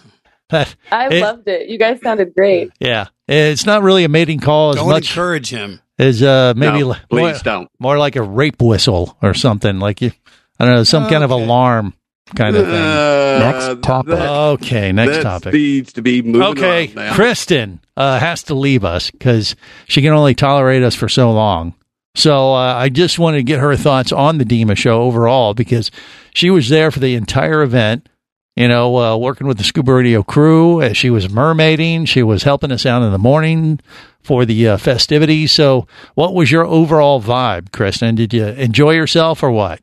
[0.48, 1.68] That- I it- loved it.
[1.68, 2.70] You guys sounded great.
[2.80, 5.82] Yeah, it's not really a mating call as Don't much encourage him.
[5.98, 7.70] as uh, maybe No, li- please more, don't.
[7.78, 10.12] more like a rape whistle or something like you.
[10.58, 11.92] I don't know, some kind of alarm
[12.34, 12.74] kind of thing.
[12.74, 14.16] Uh, Next topic.
[14.16, 15.54] that- Okay, next that topic.
[15.54, 17.14] needs to be moving Okay, on now.
[17.14, 19.54] Kristen uh, has to leave us because
[19.86, 21.74] she can only tolerate us for so long.
[22.16, 25.90] So uh, I just wanted to get her thoughts on the DEMA show overall because
[26.32, 28.08] she was there for the entire event.
[28.56, 30.80] You know, uh, working with the Scuba Radio crew.
[30.80, 32.06] Uh, she was mermaiding.
[32.06, 33.80] She was helping us out in the morning
[34.22, 35.50] for the uh, festivities.
[35.50, 38.14] So, what was your overall vibe, Kristen?
[38.14, 39.80] Did you enjoy yourself or what?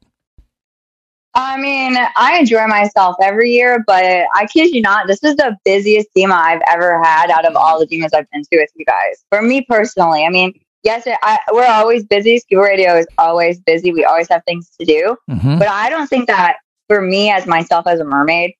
[1.33, 4.03] I mean, I enjoy myself every year, but
[4.35, 7.79] I kid you not, this is the busiest DEMA I've ever had out of all
[7.79, 9.23] the DEMAs I've been to with you guys.
[9.29, 12.37] For me personally, I mean, yes, I, we're always busy.
[12.39, 13.93] Scuba Radio is always busy.
[13.93, 15.15] We always have things to do.
[15.29, 15.57] Mhm.
[15.59, 16.57] But I don't think that
[16.89, 18.53] for me, as myself as a mermaid,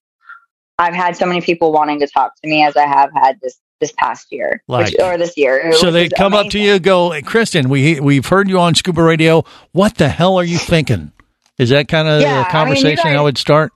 [0.78, 3.58] I've had so many people wanting to talk to me as I have had this
[3.80, 5.72] this past year, Like- which, or this year.
[5.72, 6.62] So they come up to amazing.
[6.62, 9.44] you, go, hey, Kristen, we we've heard you on Scuba Radio.
[9.72, 11.10] What the hell are you thinking?
[11.58, 13.72] Is that kind of Yeah, the conversation I guys- would start?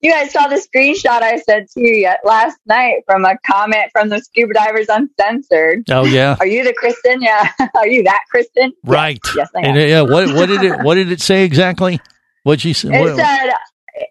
[0.00, 3.90] You guys saw the screenshot I sent to you yet last night from a comment
[3.90, 5.90] from the Scuba Divers Uncensored.
[5.90, 7.20] Oh yeah, Are you the Kristen?
[7.20, 7.50] Yeah.
[7.74, 8.72] Are you that Kristen?
[8.84, 9.18] right.
[9.34, 9.76] Yes, I am.
[9.76, 10.02] And, yeah.
[10.02, 11.98] What what did it what did it say exactly?
[12.44, 12.94] What she said?
[12.94, 13.50] It what- said,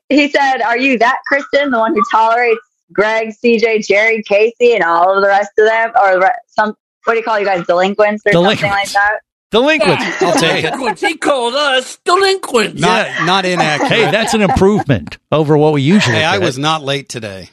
[0.09, 2.59] he said, Are you that Kristen, the one who tolerates
[2.91, 5.91] Greg, CJ, Jerry, Casey, and all of the rest of them?
[5.95, 6.75] Or some,
[7.05, 9.19] what do you call you guys, delinquents or something like that?
[9.49, 10.21] Delinquents.
[10.21, 10.99] I'll take it.
[10.99, 12.81] He called us delinquents.
[12.81, 13.89] Not not inaccurate.
[13.89, 16.17] Hey, that's an improvement over what we usually.
[16.17, 17.49] Hey, I was not late today.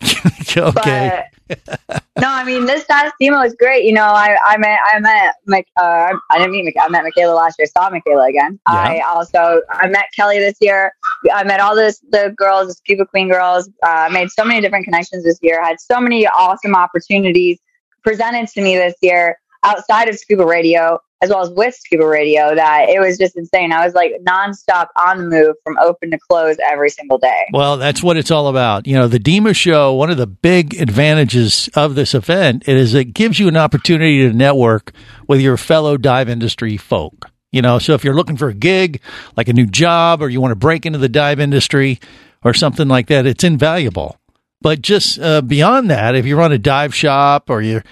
[0.56, 1.24] okay.
[1.48, 3.84] But no, I mean this past demo was great.
[3.84, 7.02] You know, I I met I met Mc, uh, I didn't meet Mc, I met
[7.02, 7.66] Michaela last year.
[7.66, 8.60] Saw Michaela again.
[8.68, 8.74] Yeah.
[8.74, 10.92] I also I met Kelly this year.
[11.32, 13.68] I met all this the girls, the Scuba Queen girls.
[13.82, 15.62] Uh, made so many different connections this year.
[15.62, 17.58] Had so many awesome opportunities
[18.04, 22.54] presented to me this year outside of Scuba Radio as well as with Scuba Radio
[22.54, 23.72] that it was just insane.
[23.72, 27.46] I was like nonstop on the move from open to close every single day.
[27.52, 28.86] Well, that's what it's all about.
[28.88, 33.14] You know, the DEMA show, one of the big advantages of this event is it
[33.14, 34.92] gives you an opportunity to network
[35.28, 37.30] with your fellow dive industry folk.
[37.52, 39.00] You know, so if you're looking for a gig,
[39.36, 42.00] like a new job, or you want to break into the dive industry
[42.42, 44.18] or something like that, it's invaluable.
[44.62, 47.82] But just uh, beyond that, if you run a dive shop or you,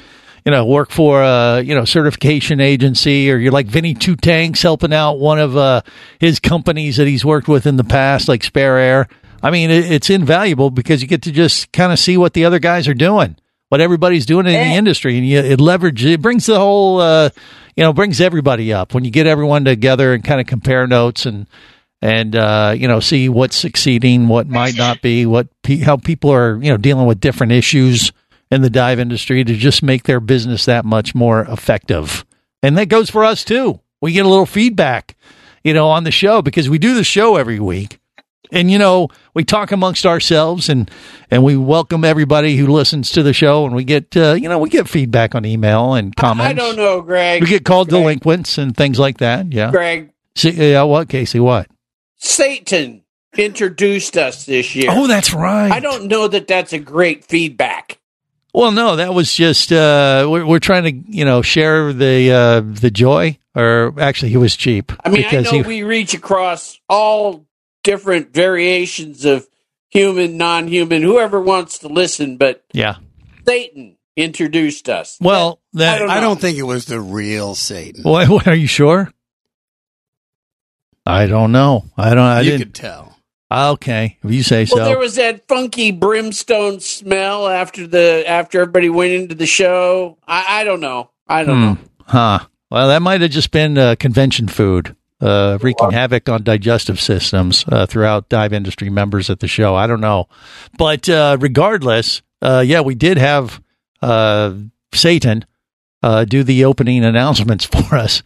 [0.44, 4.62] you know, work for a you know certification agency, or you're like Vinny Two Tanks
[4.62, 5.82] helping out one of uh,
[6.18, 9.08] his companies that he's worked with in the past, like Spare Air.
[9.42, 12.44] I mean, it, it's invaluable because you get to just kind of see what the
[12.44, 13.36] other guys are doing,
[13.68, 17.30] what everybody's doing in the industry, and you, it leverages, it brings the whole, uh,
[17.76, 21.26] you know, brings everybody up when you get everyone together and kind of compare notes
[21.26, 21.46] and
[22.02, 26.30] and uh, you know see what's succeeding, what might not be, what pe- how people
[26.32, 28.12] are you know dealing with different issues
[28.50, 32.24] in the dive industry to just make their business that much more effective.
[32.62, 33.80] And that goes for us too.
[34.00, 35.16] We get a little feedback,
[35.62, 37.98] you know, on the show because we do the show every week.
[38.52, 40.90] And you know, we talk amongst ourselves and
[41.30, 44.58] and we welcome everybody who listens to the show and we get uh, you know,
[44.58, 46.50] we get feedback on email and comments.
[46.50, 47.42] I don't know, Greg.
[47.42, 49.52] We get called delinquents and things like that.
[49.52, 49.70] Yeah.
[49.70, 51.38] Greg, See, yeah, what, Casey?
[51.38, 51.68] What?
[52.16, 53.02] Satan
[53.36, 54.88] introduced us this year.
[54.90, 55.70] Oh, that's right.
[55.70, 57.99] I don't know that that's a great feedback.
[58.52, 62.60] Well, no, that was just uh, we're, we're trying to you know share the uh,
[62.60, 63.38] the joy.
[63.54, 64.92] Or actually, he was cheap.
[65.04, 67.46] I mean, I because know he, we reach across all
[67.82, 69.46] different variations of
[69.88, 72.96] human, non-human, whoever wants to listen, but yeah.
[73.46, 75.18] Satan introduced us.
[75.20, 78.02] Well, that I don't, I don't think it was the real Satan.
[78.04, 79.12] What, what are you sure?
[81.04, 81.86] I don't know.
[81.96, 82.24] I don't.
[82.24, 82.66] I you didn't.
[82.66, 83.16] could tell.
[83.52, 84.76] Okay, if you say Well, so.
[84.76, 90.18] Well, there was that funky brimstone smell after the after everybody went into the show.
[90.26, 91.10] I, I don't know.
[91.28, 91.74] I don't know.
[91.74, 91.86] Hmm.
[92.04, 92.46] Huh.
[92.70, 97.64] Well, that might have just been uh, convention food, uh, wreaking havoc on digestive systems
[97.66, 99.74] uh, throughout dive industry members at the show.
[99.74, 100.28] I don't know,
[100.78, 103.60] but uh, regardless, uh, yeah, we did have
[104.02, 104.54] uh,
[104.94, 105.44] Satan
[106.02, 108.22] uh, do the opening announcements for us,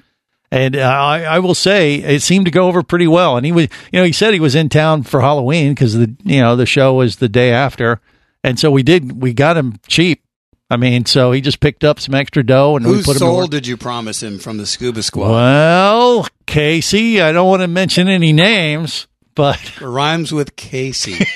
[0.55, 3.37] And uh, I, I will say it seemed to go over pretty well.
[3.37, 6.15] And he was, you know, he said he was in town for Halloween because the,
[6.23, 8.01] you know, the show was the day after,
[8.45, 10.23] and so we did, we got him cheap.
[10.71, 13.19] I mean, so he just picked up some extra dough and we Whose put him
[13.19, 15.29] to soul did you promise him from the Scuba Squad?
[15.29, 21.27] Well, Casey, I don't want to mention any names, but It rhymes with Casey.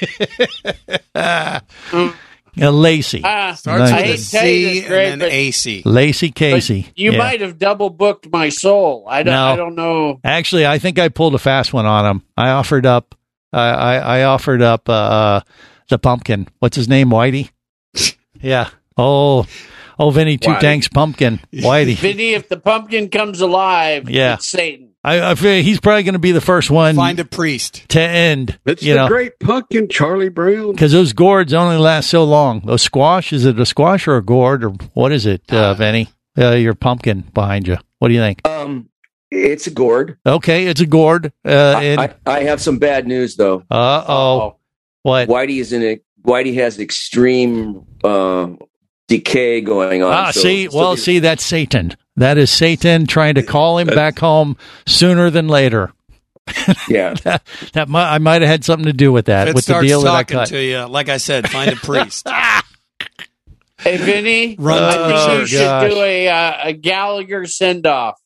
[2.61, 5.31] uh, Lacey, Ah, Starts I with hate a to you C this, Greg, and then
[5.31, 5.83] AC.
[5.85, 6.87] Lacey Casey.
[6.97, 7.19] You Yeah.
[7.19, 9.05] might have double booked my soul.
[9.09, 9.35] I don't.
[9.35, 9.47] No.
[9.47, 10.21] I don't know.
[10.25, 12.23] Actually, I think I pulled a fast one on him.
[12.37, 13.15] I offered up,
[13.53, 15.41] I I, I offered up uh,
[15.89, 16.49] the pumpkin.
[16.59, 17.11] What's his name?
[17.11, 17.51] Whitey.
[18.41, 18.69] yeah.
[18.97, 19.47] Oh,
[19.99, 21.41] oh, Vinny Two Tanks Pumpkin.
[21.53, 21.95] Whitey.
[21.99, 24.35] Vinny, if the pumpkin comes alive, Yeah.
[24.35, 24.91] it's Satan.
[25.09, 27.89] I, I feel he's probably going to be the first one Find a priest.
[27.91, 28.59] to end.
[28.67, 30.73] It's you the know, great pumpkin, Charlie Brown.
[30.73, 32.61] because those gourds only last so long.
[32.67, 36.09] Those squash is it a squash or a gourd or what is it, uh, Vinny?
[36.37, 37.79] Uh, your pumpkin behind you.
[38.01, 38.47] What do you think?
[38.47, 38.91] Um,
[39.31, 40.19] it's a gourd.
[40.27, 41.33] Okay, it's a gourd.
[41.43, 43.65] Uh, I, and I, I have some bad news though.
[43.71, 44.57] uh oh,
[45.03, 45.29] what?
[45.29, 48.49] Whitey is in a Whitey has extreme uh,
[49.09, 50.13] decay going on.
[50.13, 51.97] Ah, so- see, so well, the- see, that's Satan.
[52.17, 55.93] That is Satan trying to call him back home sooner than later.
[56.89, 57.43] yeah, that,
[57.75, 59.73] that might, I might have had something to do with that, If it with the
[59.73, 60.49] starts deal that I talking cut.
[60.49, 62.27] to you, like I said, find a priest.
[63.81, 65.49] Hey, Vinny, Run I to think the you church.
[65.51, 68.19] should do a uh, a Gallagher send off.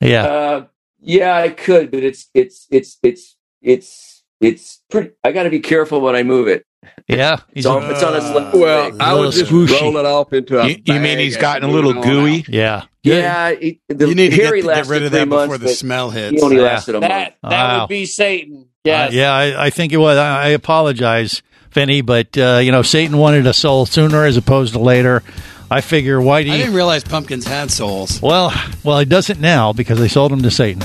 [0.00, 0.64] Yeah, uh,
[1.00, 5.10] yeah, I could, but it's it's it's it's it's it's pretty.
[5.22, 6.66] I got to be careful when I move it.
[7.08, 7.38] Yeah.
[7.54, 9.00] It's on, it's on its left Well, leg.
[9.00, 9.80] I would just squishy.
[9.80, 10.68] roll it off into a.
[10.68, 12.44] You, you mean he's gotten a little gooey?
[12.48, 12.84] yeah.
[13.02, 15.68] yeah, it, the you need to get, get rid of three that months, before the
[15.74, 16.32] smell hits.
[16.36, 16.62] He only Yeah.
[16.62, 17.10] lasted a month.
[17.10, 17.80] That that Wow.
[17.82, 18.66] would be Satan.
[18.84, 19.10] Yes.
[19.12, 20.16] Uh, yeah, I, I think it was.
[20.18, 24.74] I, I apologize, Vinny, but uh, you know, Satan wanted a soul sooner as opposed
[24.74, 25.22] to later.
[25.68, 28.22] I figure I didn't realize pumpkins had souls.
[28.22, 28.52] Well,
[28.84, 30.82] well, he doesn't now because they sold him to Satan.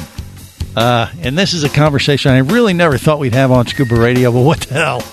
[0.76, 4.32] Uh, and this is a conversation I really never thought we'd have on Scuba Radio,
[4.32, 5.04] but what the hell?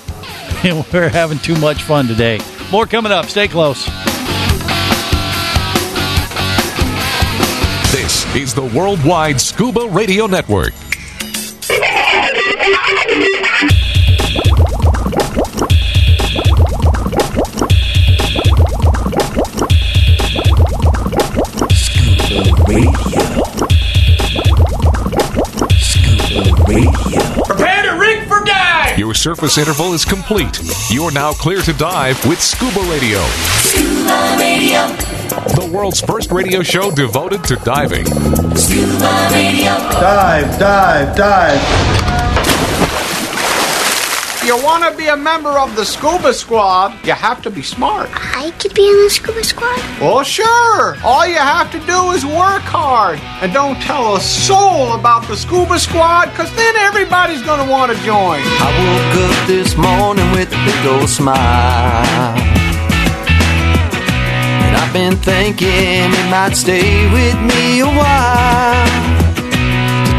[0.65, 2.41] And we're having too much fun today.
[2.73, 3.27] More coming up.
[3.27, 3.85] Stay close.
[7.93, 10.75] This is the Worldwide Scuba Radio Network.
[26.39, 28.97] Prepare to rig for dive!
[28.97, 30.61] Your surface interval is complete.
[30.89, 33.21] You're now clear to dive with Scuba Radio,
[33.59, 34.87] Scuba Radio,
[35.57, 38.07] the world's first radio show devoted to diving.
[38.57, 39.73] Scuba Radio.
[40.01, 42.38] Dive, dive, dive.
[44.49, 48.09] You want to be a member of the scuba squad, you have to be smart.
[48.15, 49.79] I could be in the scuba squad.
[50.01, 50.97] Well, sure.
[51.05, 53.19] All you have to do is work hard.
[53.43, 57.93] And don't tell a soul about the scuba squad, because then everybody's going to want
[57.93, 58.41] to join.
[58.41, 61.37] I woke up this morning with a big old smile.
[64.65, 69.08] And I've been thinking it might stay with me a while.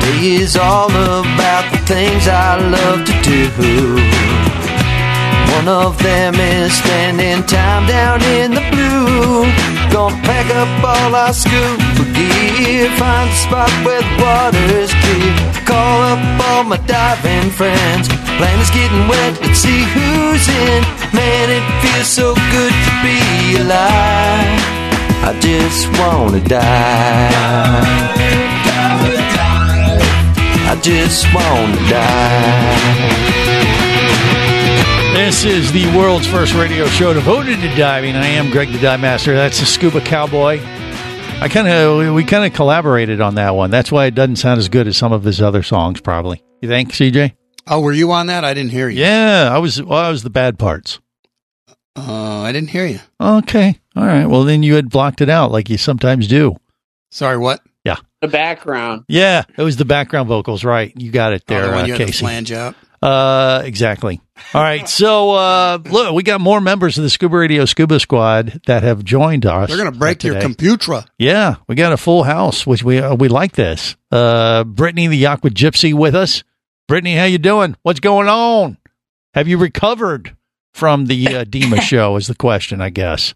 [0.09, 3.93] Today is all about the things I love to do.
[5.53, 9.45] One of them is spending time down in the blue.
[9.93, 15.35] Gonna pack up all our scuba gear, find the spot where the water's clear.
[15.69, 18.09] Call up all my diving friends.
[18.41, 20.81] Plan is getting wet, let's see who's in.
[21.13, 24.57] Man, it feels so good to be alive.
[25.21, 28.09] I just wanna die.
[30.71, 33.09] I just wanna die.
[35.15, 38.15] This is the world's first radio show devoted to diving.
[38.15, 39.33] I am Greg the Dive Master.
[39.33, 40.59] That's the Scuba Cowboy.
[40.61, 43.71] I kind of we kind of collaborated on that one.
[43.71, 46.43] That's why it doesn't sound as good as some of his other songs, probably.
[46.61, 47.35] You think, CJ?
[47.65, 48.45] Oh, were you on that?
[48.45, 49.01] I didn't hear you.
[49.01, 49.81] Yeah, I was.
[49.81, 50.99] Well, I was the bad parts.
[51.95, 52.99] Uh, I didn't hear you.
[53.19, 54.27] Okay, all right.
[54.27, 56.57] Well, then you had blocked it out like you sometimes do.
[57.09, 57.61] Sorry, what?
[57.95, 59.05] Yeah, The background.
[59.07, 59.43] yeah.
[59.57, 60.91] It was the background vocals, right?
[60.95, 62.19] You got it Oh, there, the one uh, you had the Casey.
[62.25, 62.75] flange out.
[63.01, 64.19] Uh, exactly.
[64.53, 64.87] All right.
[64.89, 69.05] So, uh, look, we got more members of the Scuba Radio Scuba Squad that have
[69.05, 69.69] joined us.
[69.69, 70.45] They're going to break your today.
[70.45, 71.05] computer.
[71.17, 73.95] Yeah, we got a full house, which we uh, we like this.
[74.11, 76.43] Uh, Brittany, the Aqua Gypsy, with us.
[76.89, 77.77] Brittany, how you doing?
[77.83, 78.77] What's going on?
[79.33, 80.35] Have you recovered
[80.73, 82.17] from the uh, DEMA show?
[82.17, 83.33] Is the question, I guess.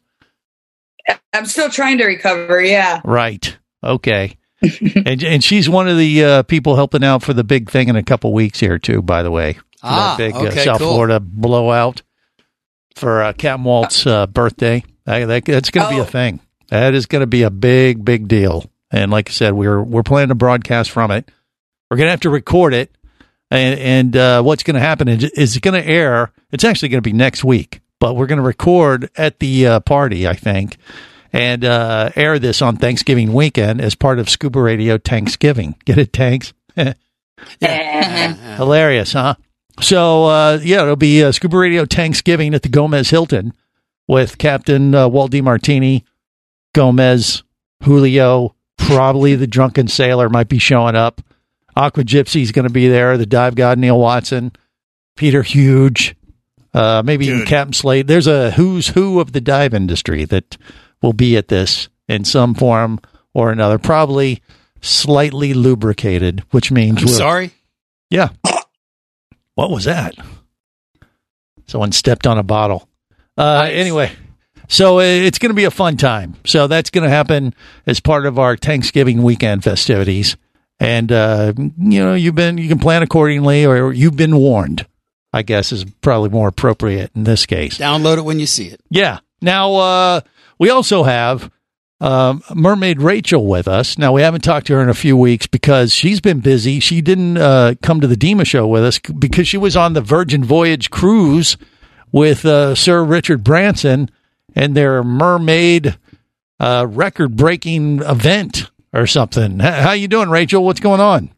[1.32, 2.62] I'm still trying to recover.
[2.62, 3.02] Yeah.
[3.04, 3.58] Right.
[3.84, 4.38] Okay.
[5.06, 7.96] and and she's one of the uh, people helping out for the big thing in
[7.96, 9.02] a couple weeks here too.
[9.02, 10.94] By the way, Ah, that big uh, South cool.
[10.94, 12.02] Florida blowout
[12.96, 14.84] for uh, Captain Walt's uh, birthday.
[15.06, 16.04] That, that- that's going to be Oh.
[16.04, 16.40] a thing.
[16.70, 18.70] That is going to be a big, big deal.
[18.92, 21.30] and like I said, we're we're planning to broadcast from it.
[21.92, 22.96] We're gonna have to record it,
[23.52, 26.32] and and uh, what's gonna happen is, is it gonna air.
[26.52, 30.34] It's actually gonna be next week, but we're gonna record at the uh, party, I
[30.34, 30.78] think,
[31.34, 35.76] and uh, air this on Thanksgiving weekend as part of Scuba Radio Thanksgiving.
[35.84, 36.54] Get it, tanks?
[37.60, 39.36] Hilarious, huh?
[39.82, 43.54] So uh, yeah, it'll be uh, Scuba Radio Thanksgiving at the Gomez Hilton
[44.08, 46.04] with Captain uh, Walt DiMartini,
[46.76, 47.44] Gomez,
[47.84, 51.22] Julio, probably the drunken sailor might be showing up.
[51.76, 53.18] Aqua Gypsy's going to be there.
[53.18, 54.52] The dive god Neal Watson,
[55.16, 56.14] Peter Hughes,
[56.76, 58.06] uh, maybe even Captain Slate.
[58.06, 60.58] There's a who's who of the dive industry that
[61.04, 63.00] will be at this in some form
[63.36, 63.78] or another.
[63.78, 64.42] Probably
[64.82, 67.52] slightly lubricated, which means I'm sorry.
[68.10, 68.30] Yeah.
[69.56, 70.16] What was that?
[71.68, 72.88] Someone stepped on a bottle.
[73.38, 74.12] Uh, Anyway,
[74.68, 76.36] so it's going to be a fun time.
[76.46, 77.54] So that's going to happen
[77.86, 80.38] as part of our Thanksgiving weekend festivities.
[80.80, 84.86] And uh, you know, you've been you can plan accordingly, or you've been warned.
[85.32, 87.78] I guess is probably more appropriate in this case.
[87.78, 88.82] Download it when you see it.
[88.90, 89.20] Yeah.
[89.42, 90.22] Now uh,
[90.60, 91.52] we also have
[92.00, 93.98] um, Mermaid Rachel with us.
[93.98, 96.80] Now we haven't talked to her in a few weeks because she's been busy.
[96.80, 100.02] She didn't uh, come to the DEMA show with us because she was on the
[100.02, 101.58] Virgin Voyage cruise
[102.12, 104.10] with uh, Sir Richard Branson
[104.56, 105.98] and their mermaid
[106.60, 109.60] uh, record-breaking event or something.
[109.60, 110.64] H- how you doing, Rachel?
[110.64, 111.33] What's going on?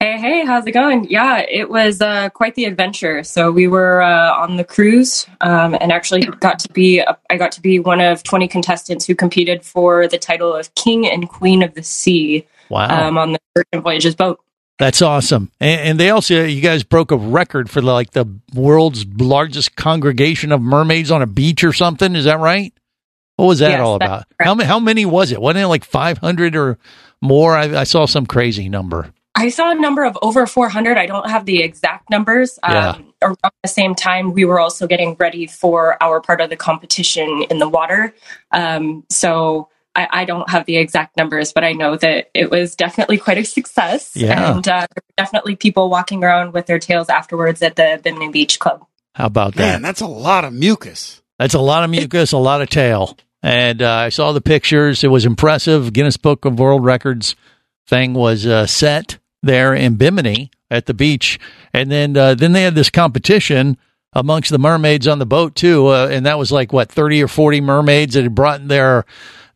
[0.00, 1.06] Hey, hey, how's it going?
[1.08, 3.24] Yeah, it was uh, quite the adventure.
[3.24, 7.50] So we were uh, on the cruise, um, and actually got to be I got
[7.52, 11.62] to be one of twenty contestants who competed for the title of King and Queen
[11.62, 12.46] of the Sea.
[12.68, 13.08] Wow.
[13.08, 14.40] Um, on the Virgin Voyages boat.
[14.78, 15.50] That's awesome.
[15.60, 20.52] And, and they also, you guys broke a record for like the world's largest congregation
[20.52, 22.14] of mermaids on a beach or something.
[22.14, 22.74] Is that right?
[23.36, 24.24] What was that Yes, all about?
[24.40, 25.40] How many, how many was it?
[25.40, 26.78] Wasn't it like 500 or
[27.22, 27.56] more?
[27.56, 29.12] I, I saw some crazy number.
[29.36, 30.96] I saw a number of over 400.
[30.96, 32.58] I don't have the exact numbers.
[32.66, 32.90] Yeah.
[32.90, 36.56] Um, around the same time, we were also getting ready for our part of the
[36.56, 38.14] competition in the water.
[38.50, 42.76] Um, so I, I don't have the exact numbers, but I know that it was
[42.76, 44.12] definitely quite a success.
[44.14, 44.54] Yeah.
[44.54, 44.86] And uh,
[45.18, 48.86] definitely people walking around with their tails afterwards at the Bimini Beach Club.
[49.14, 49.72] How about that?
[49.72, 51.20] Man, that's a lot of mucus.
[51.38, 53.18] That's a lot of mucus, a lot of tail.
[53.42, 55.04] And uh, I saw the pictures.
[55.04, 55.92] It was impressive.
[55.92, 57.36] Guinness Book of World Records
[57.86, 61.38] thing was uh, set there in Bimini at the beach,
[61.72, 63.78] and then uh, then they had this competition
[64.12, 67.28] amongst the mermaids on the boat too, uh, and that was like what thirty or
[67.28, 69.04] forty mermaids that had brought their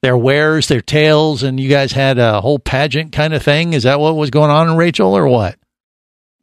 [0.03, 3.74] their wares, their tails, and you guys had a whole pageant kind of thing.
[3.74, 5.59] Is that what was going on, Rachel, or what?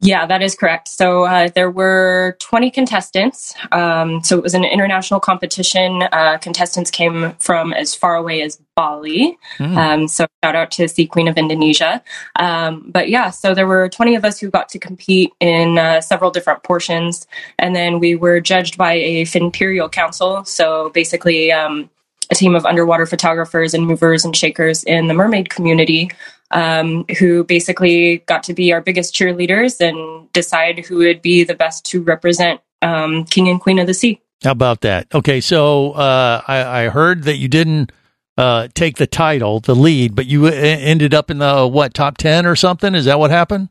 [0.00, 0.86] Yeah, that is correct.
[0.86, 3.54] So uh, there were 20 contestants.
[3.72, 6.04] Um, so it was an international competition.
[6.12, 9.36] Uh, contestants came from as far away as Bali.
[9.56, 9.76] Hmm.
[9.76, 12.00] Um, so shout out to Sea Queen of Indonesia.
[12.36, 16.00] Um, but yeah, so there were 20 of us who got to compete in uh,
[16.00, 17.26] several different portions.
[17.58, 20.44] And then we were judged by a Finperial Council.
[20.44, 21.90] So basically, um,
[22.30, 26.10] a team of underwater photographers and movers and shakers in the mermaid community
[26.50, 31.54] um, who basically got to be our biggest cheerleaders and decide who would be the
[31.54, 34.20] best to represent um, King and Queen of the Sea.
[34.42, 35.12] How about that?
[35.12, 37.90] Okay, so uh, I, I heard that you didn't
[38.36, 42.16] uh, take the title, the lead, but you uh, ended up in the what top
[42.18, 42.94] ten or something.
[42.94, 43.68] Is that what happened?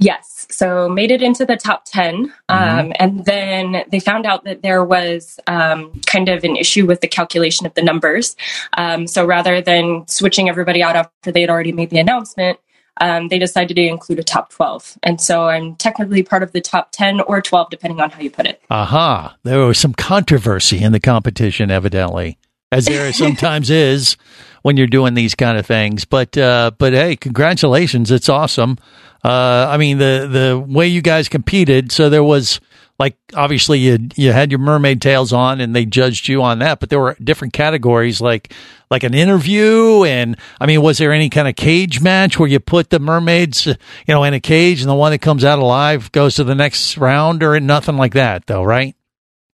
[0.00, 2.32] Yes, so made it into the top 10.
[2.48, 7.00] Um, and then they found out that there was um, kind of an issue with
[7.00, 8.36] the calculation of the numbers.
[8.76, 12.60] Um, so rather than switching everybody out after they had already made the announcement,
[13.00, 14.98] um, they decided to include a top 12.
[15.02, 18.30] And so I'm technically part of the top 10 or 12, depending on how you
[18.30, 18.62] put it.
[18.70, 19.36] Aha!
[19.42, 22.38] There was some controversy in the competition, evidently,
[22.72, 24.16] as there sometimes is
[24.62, 26.04] when you're doing these kind of things.
[26.04, 28.10] But uh, but hey, congratulations!
[28.10, 28.78] It's awesome.
[29.24, 31.90] Uh, I mean the the way you guys competed.
[31.92, 32.60] So there was
[32.98, 36.80] like obviously you you had your mermaid tails on, and they judged you on that.
[36.80, 38.52] But there were different categories like
[38.90, 42.58] like an interview, and I mean, was there any kind of cage match where you
[42.58, 43.74] put the mermaids, you
[44.08, 46.96] know, in a cage, and the one that comes out alive goes to the next
[46.96, 48.96] round, or nothing like that, though, right?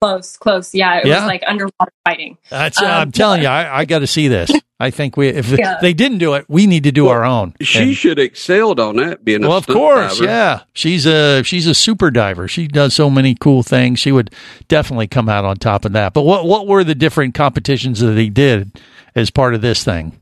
[0.03, 0.73] Close, close.
[0.75, 1.19] Yeah, it Yeah?
[1.21, 2.37] was like underwater fighting.
[2.49, 4.51] That's Um, I'm telling you, I, I got to see this.
[4.79, 5.77] I think we if Yeah.
[5.81, 7.53] they didn't do it, we need to do our own.
[7.61, 10.29] She And- should excelled on that being a well, of course, diver.
[10.29, 10.59] yeah.
[10.73, 12.49] She's a she's a super diver.
[12.49, 13.99] She does so many cool things.
[13.99, 14.29] She would
[14.67, 16.13] definitely come out on top of that.
[16.13, 18.77] But what what were the different competitions that he did
[19.15, 20.19] as part of this thing?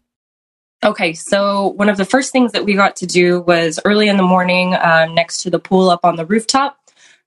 [0.84, 4.18] Okay, so one of the first things that we got to do was early in
[4.18, 6.76] the morning, uh, next to the pool up on the rooftop.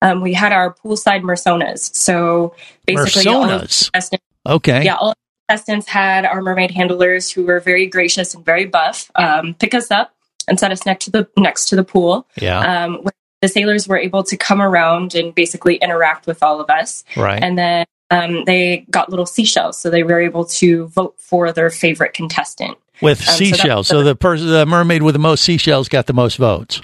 [0.05, 1.95] Um, we had our poolside mersonas.
[1.95, 2.55] So
[2.87, 3.91] basically, all the Mersonas?
[3.91, 4.85] contestants- Okay.
[4.85, 5.15] yeah, all
[5.49, 9.91] contestants had our mermaid handlers who were very gracious and very buff um, pick us
[9.91, 10.15] up
[10.47, 12.27] and set us next to the next to the pool.
[12.41, 12.85] Yeah.
[12.85, 13.07] Um,
[13.41, 17.05] the sailors were able to come around and basically interact with all of us.
[17.17, 17.43] Right.
[17.43, 21.71] And then um, they got little seashells, so they were able to vote for their
[21.71, 22.77] favorite contestant.
[23.03, 23.89] With Um, so seashells.
[23.89, 26.81] So, the person, the mermaid with the most seashells got the most votes.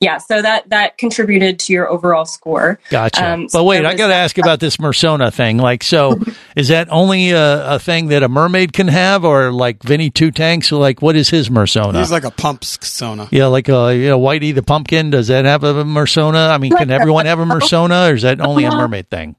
[0.00, 2.80] Yeah, so that that contributed to your overall score.
[2.88, 3.32] Gotcha.
[3.32, 5.58] Um, but so wait, I got to ask about this Mersona thing.
[5.58, 6.18] Like, so
[6.56, 10.30] is that only a, a thing that a mermaid can have, or like Vinny Two
[10.30, 10.72] Tanks?
[10.72, 11.98] Like, what is his Mersona?
[11.98, 13.28] He's like a pump sona.
[13.30, 15.10] yeah, like uh, you know, Whitey the Pumpkin.
[15.10, 16.50] Does that have a Mersona?
[16.50, 19.36] I mean, can everyone have a Mersona, or is that only a mermaid thing?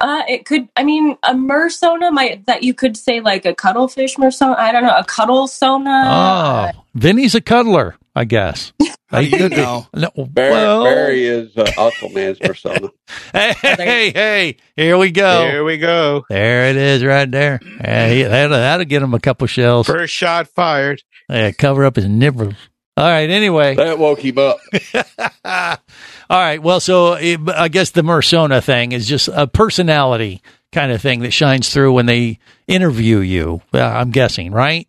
[0.00, 0.68] Uh, it could.
[0.76, 4.58] I mean, a mersona might that you could say like a cuttlefish mersona.
[4.58, 6.72] I don't know, a cuddle sona.
[6.74, 8.72] Oh, Vinny's a cuddler, I guess.
[9.08, 9.86] How do you know?
[9.94, 12.88] No, Barry, well, Barry is uh, Aquaman's persona.
[13.34, 15.42] hey, hey, hey, here we go.
[15.50, 16.24] Here we go.
[16.30, 17.60] There it is, right there.
[17.62, 19.86] Yeah, he- that'll, that'll get him a couple shells.
[19.86, 21.02] First shot fired.
[21.28, 22.54] Yeah, cover up his nipples.
[22.96, 23.28] All right.
[23.30, 23.74] Anyway.
[23.76, 24.58] That woke him up.
[25.44, 26.62] All right.
[26.62, 30.42] Well, so it, I guess the persona thing is just a personality
[30.72, 33.60] kind of thing that shines through when they interview you.
[33.74, 34.88] Uh, I'm guessing, right?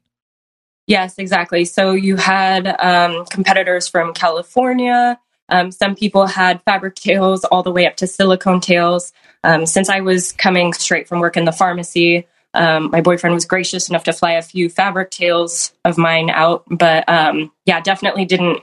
[0.88, 1.66] Yes, exactly.
[1.66, 5.20] So you had um, competitors from California.
[5.50, 9.14] Um, some people had fabric tails all the way up to silicone tails.
[9.44, 13.46] Um, since I was coming straight from work in the pharmacy, um, my boyfriend was
[13.46, 16.64] gracious enough to fly a few fabric tails of mine out.
[16.70, 18.60] But um, yeah, definitely didn't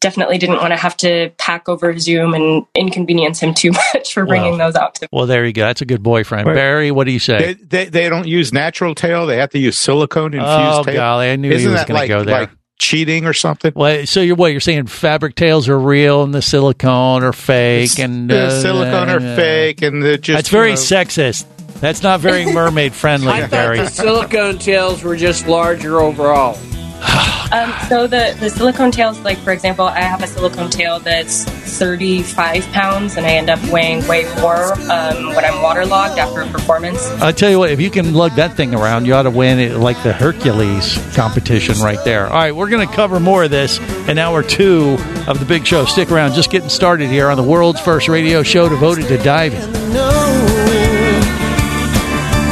[0.00, 4.24] definitely didn't want to have to pack over Zoom and inconvenience him too much for
[4.24, 5.08] bringing Well, those out to.
[5.12, 5.62] Well, there you go.
[5.66, 6.46] That's a good boyfriend.
[6.46, 6.54] Wait.
[6.54, 7.54] Barry, what do you say?
[7.54, 9.26] They, they they don't use natural tail.
[9.26, 10.94] They have to use silicone infused oh, tail.
[10.94, 11.30] golly.
[11.30, 12.40] I knew Isn't he was that going to go there.
[12.40, 13.72] like cheating or something?
[13.74, 14.86] Well, so you're what you're saying?
[14.86, 19.36] Fabric tails are real and the silicone are fake, and the uh, silicone are uh,
[19.36, 21.44] fake, and they're just That's very know, sexist.
[21.84, 23.76] That's not very mermaid friendly, I Barry.
[23.76, 26.58] the silicone tails were just larger overall.
[27.52, 31.44] Um, so the, the silicone tails, like for example, I have a silicone tail that's
[31.44, 36.48] 35 pounds, and I end up weighing way more um, when I'm waterlogged after a
[36.48, 37.06] performance.
[37.20, 39.60] I tell you what, if you can lug that thing around, you ought to win
[39.60, 42.26] it like the Hercules competition right there.
[42.26, 43.78] All right, we're going to cover more of this
[44.08, 44.96] in hour two
[45.28, 45.84] of the big show.
[45.84, 50.83] Stick around, just getting started here on the world's first radio show devoted to diving.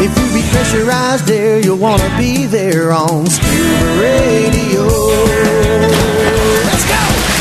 [0.05, 4.83] If you be pressurized there, you'll want to be there on Scuba Radio.
[6.67, 7.33] Let's go!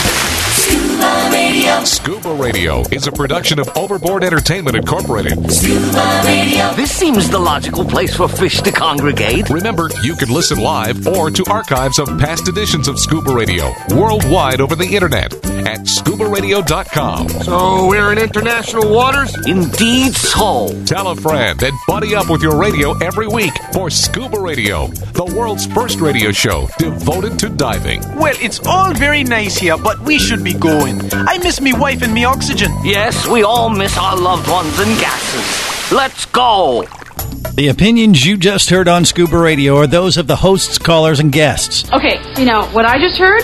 [0.52, 1.84] Scuba Radio.
[1.84, 5.52] Scuba Radio is a production of Overboard Entertainment Incorporated.
[5.52, 6.72] Scuba Radio.
[6.76, 9.50] This seems the logical place for fish to congregate.
[9.50, 14.62] Remember, you can listen live or to archives of past editions of Scuba Radio worldwide
[14.62, 15.34] over the internet
[15.68, 17.30] at scubaradio.com.
[17.30, 19.36] So we're in international waters?
[19.48, 20.70] Indeed so.
[20.86, 25.26] Tell a friend and buddy up with your radio every week for Scuba Radio, the
[25.38, 28.02] world's first radio show devoted to diving.
[28.18, 31.02] Well, it's all very nice here, but we should be going.
[31.14, 32.72] I miss me wife and me oxygen.
[32.84, 35.92] Yes, we all miss our loved ones and gases.
[35.92, 36.86] Let's go.
[37.56, 41.32] The opinions you just heard on Scuba Radio are those of the hosts, callers, and
[41.32, 41.92] guests.
[41.92, 43.44] Okay, you know what I just heard?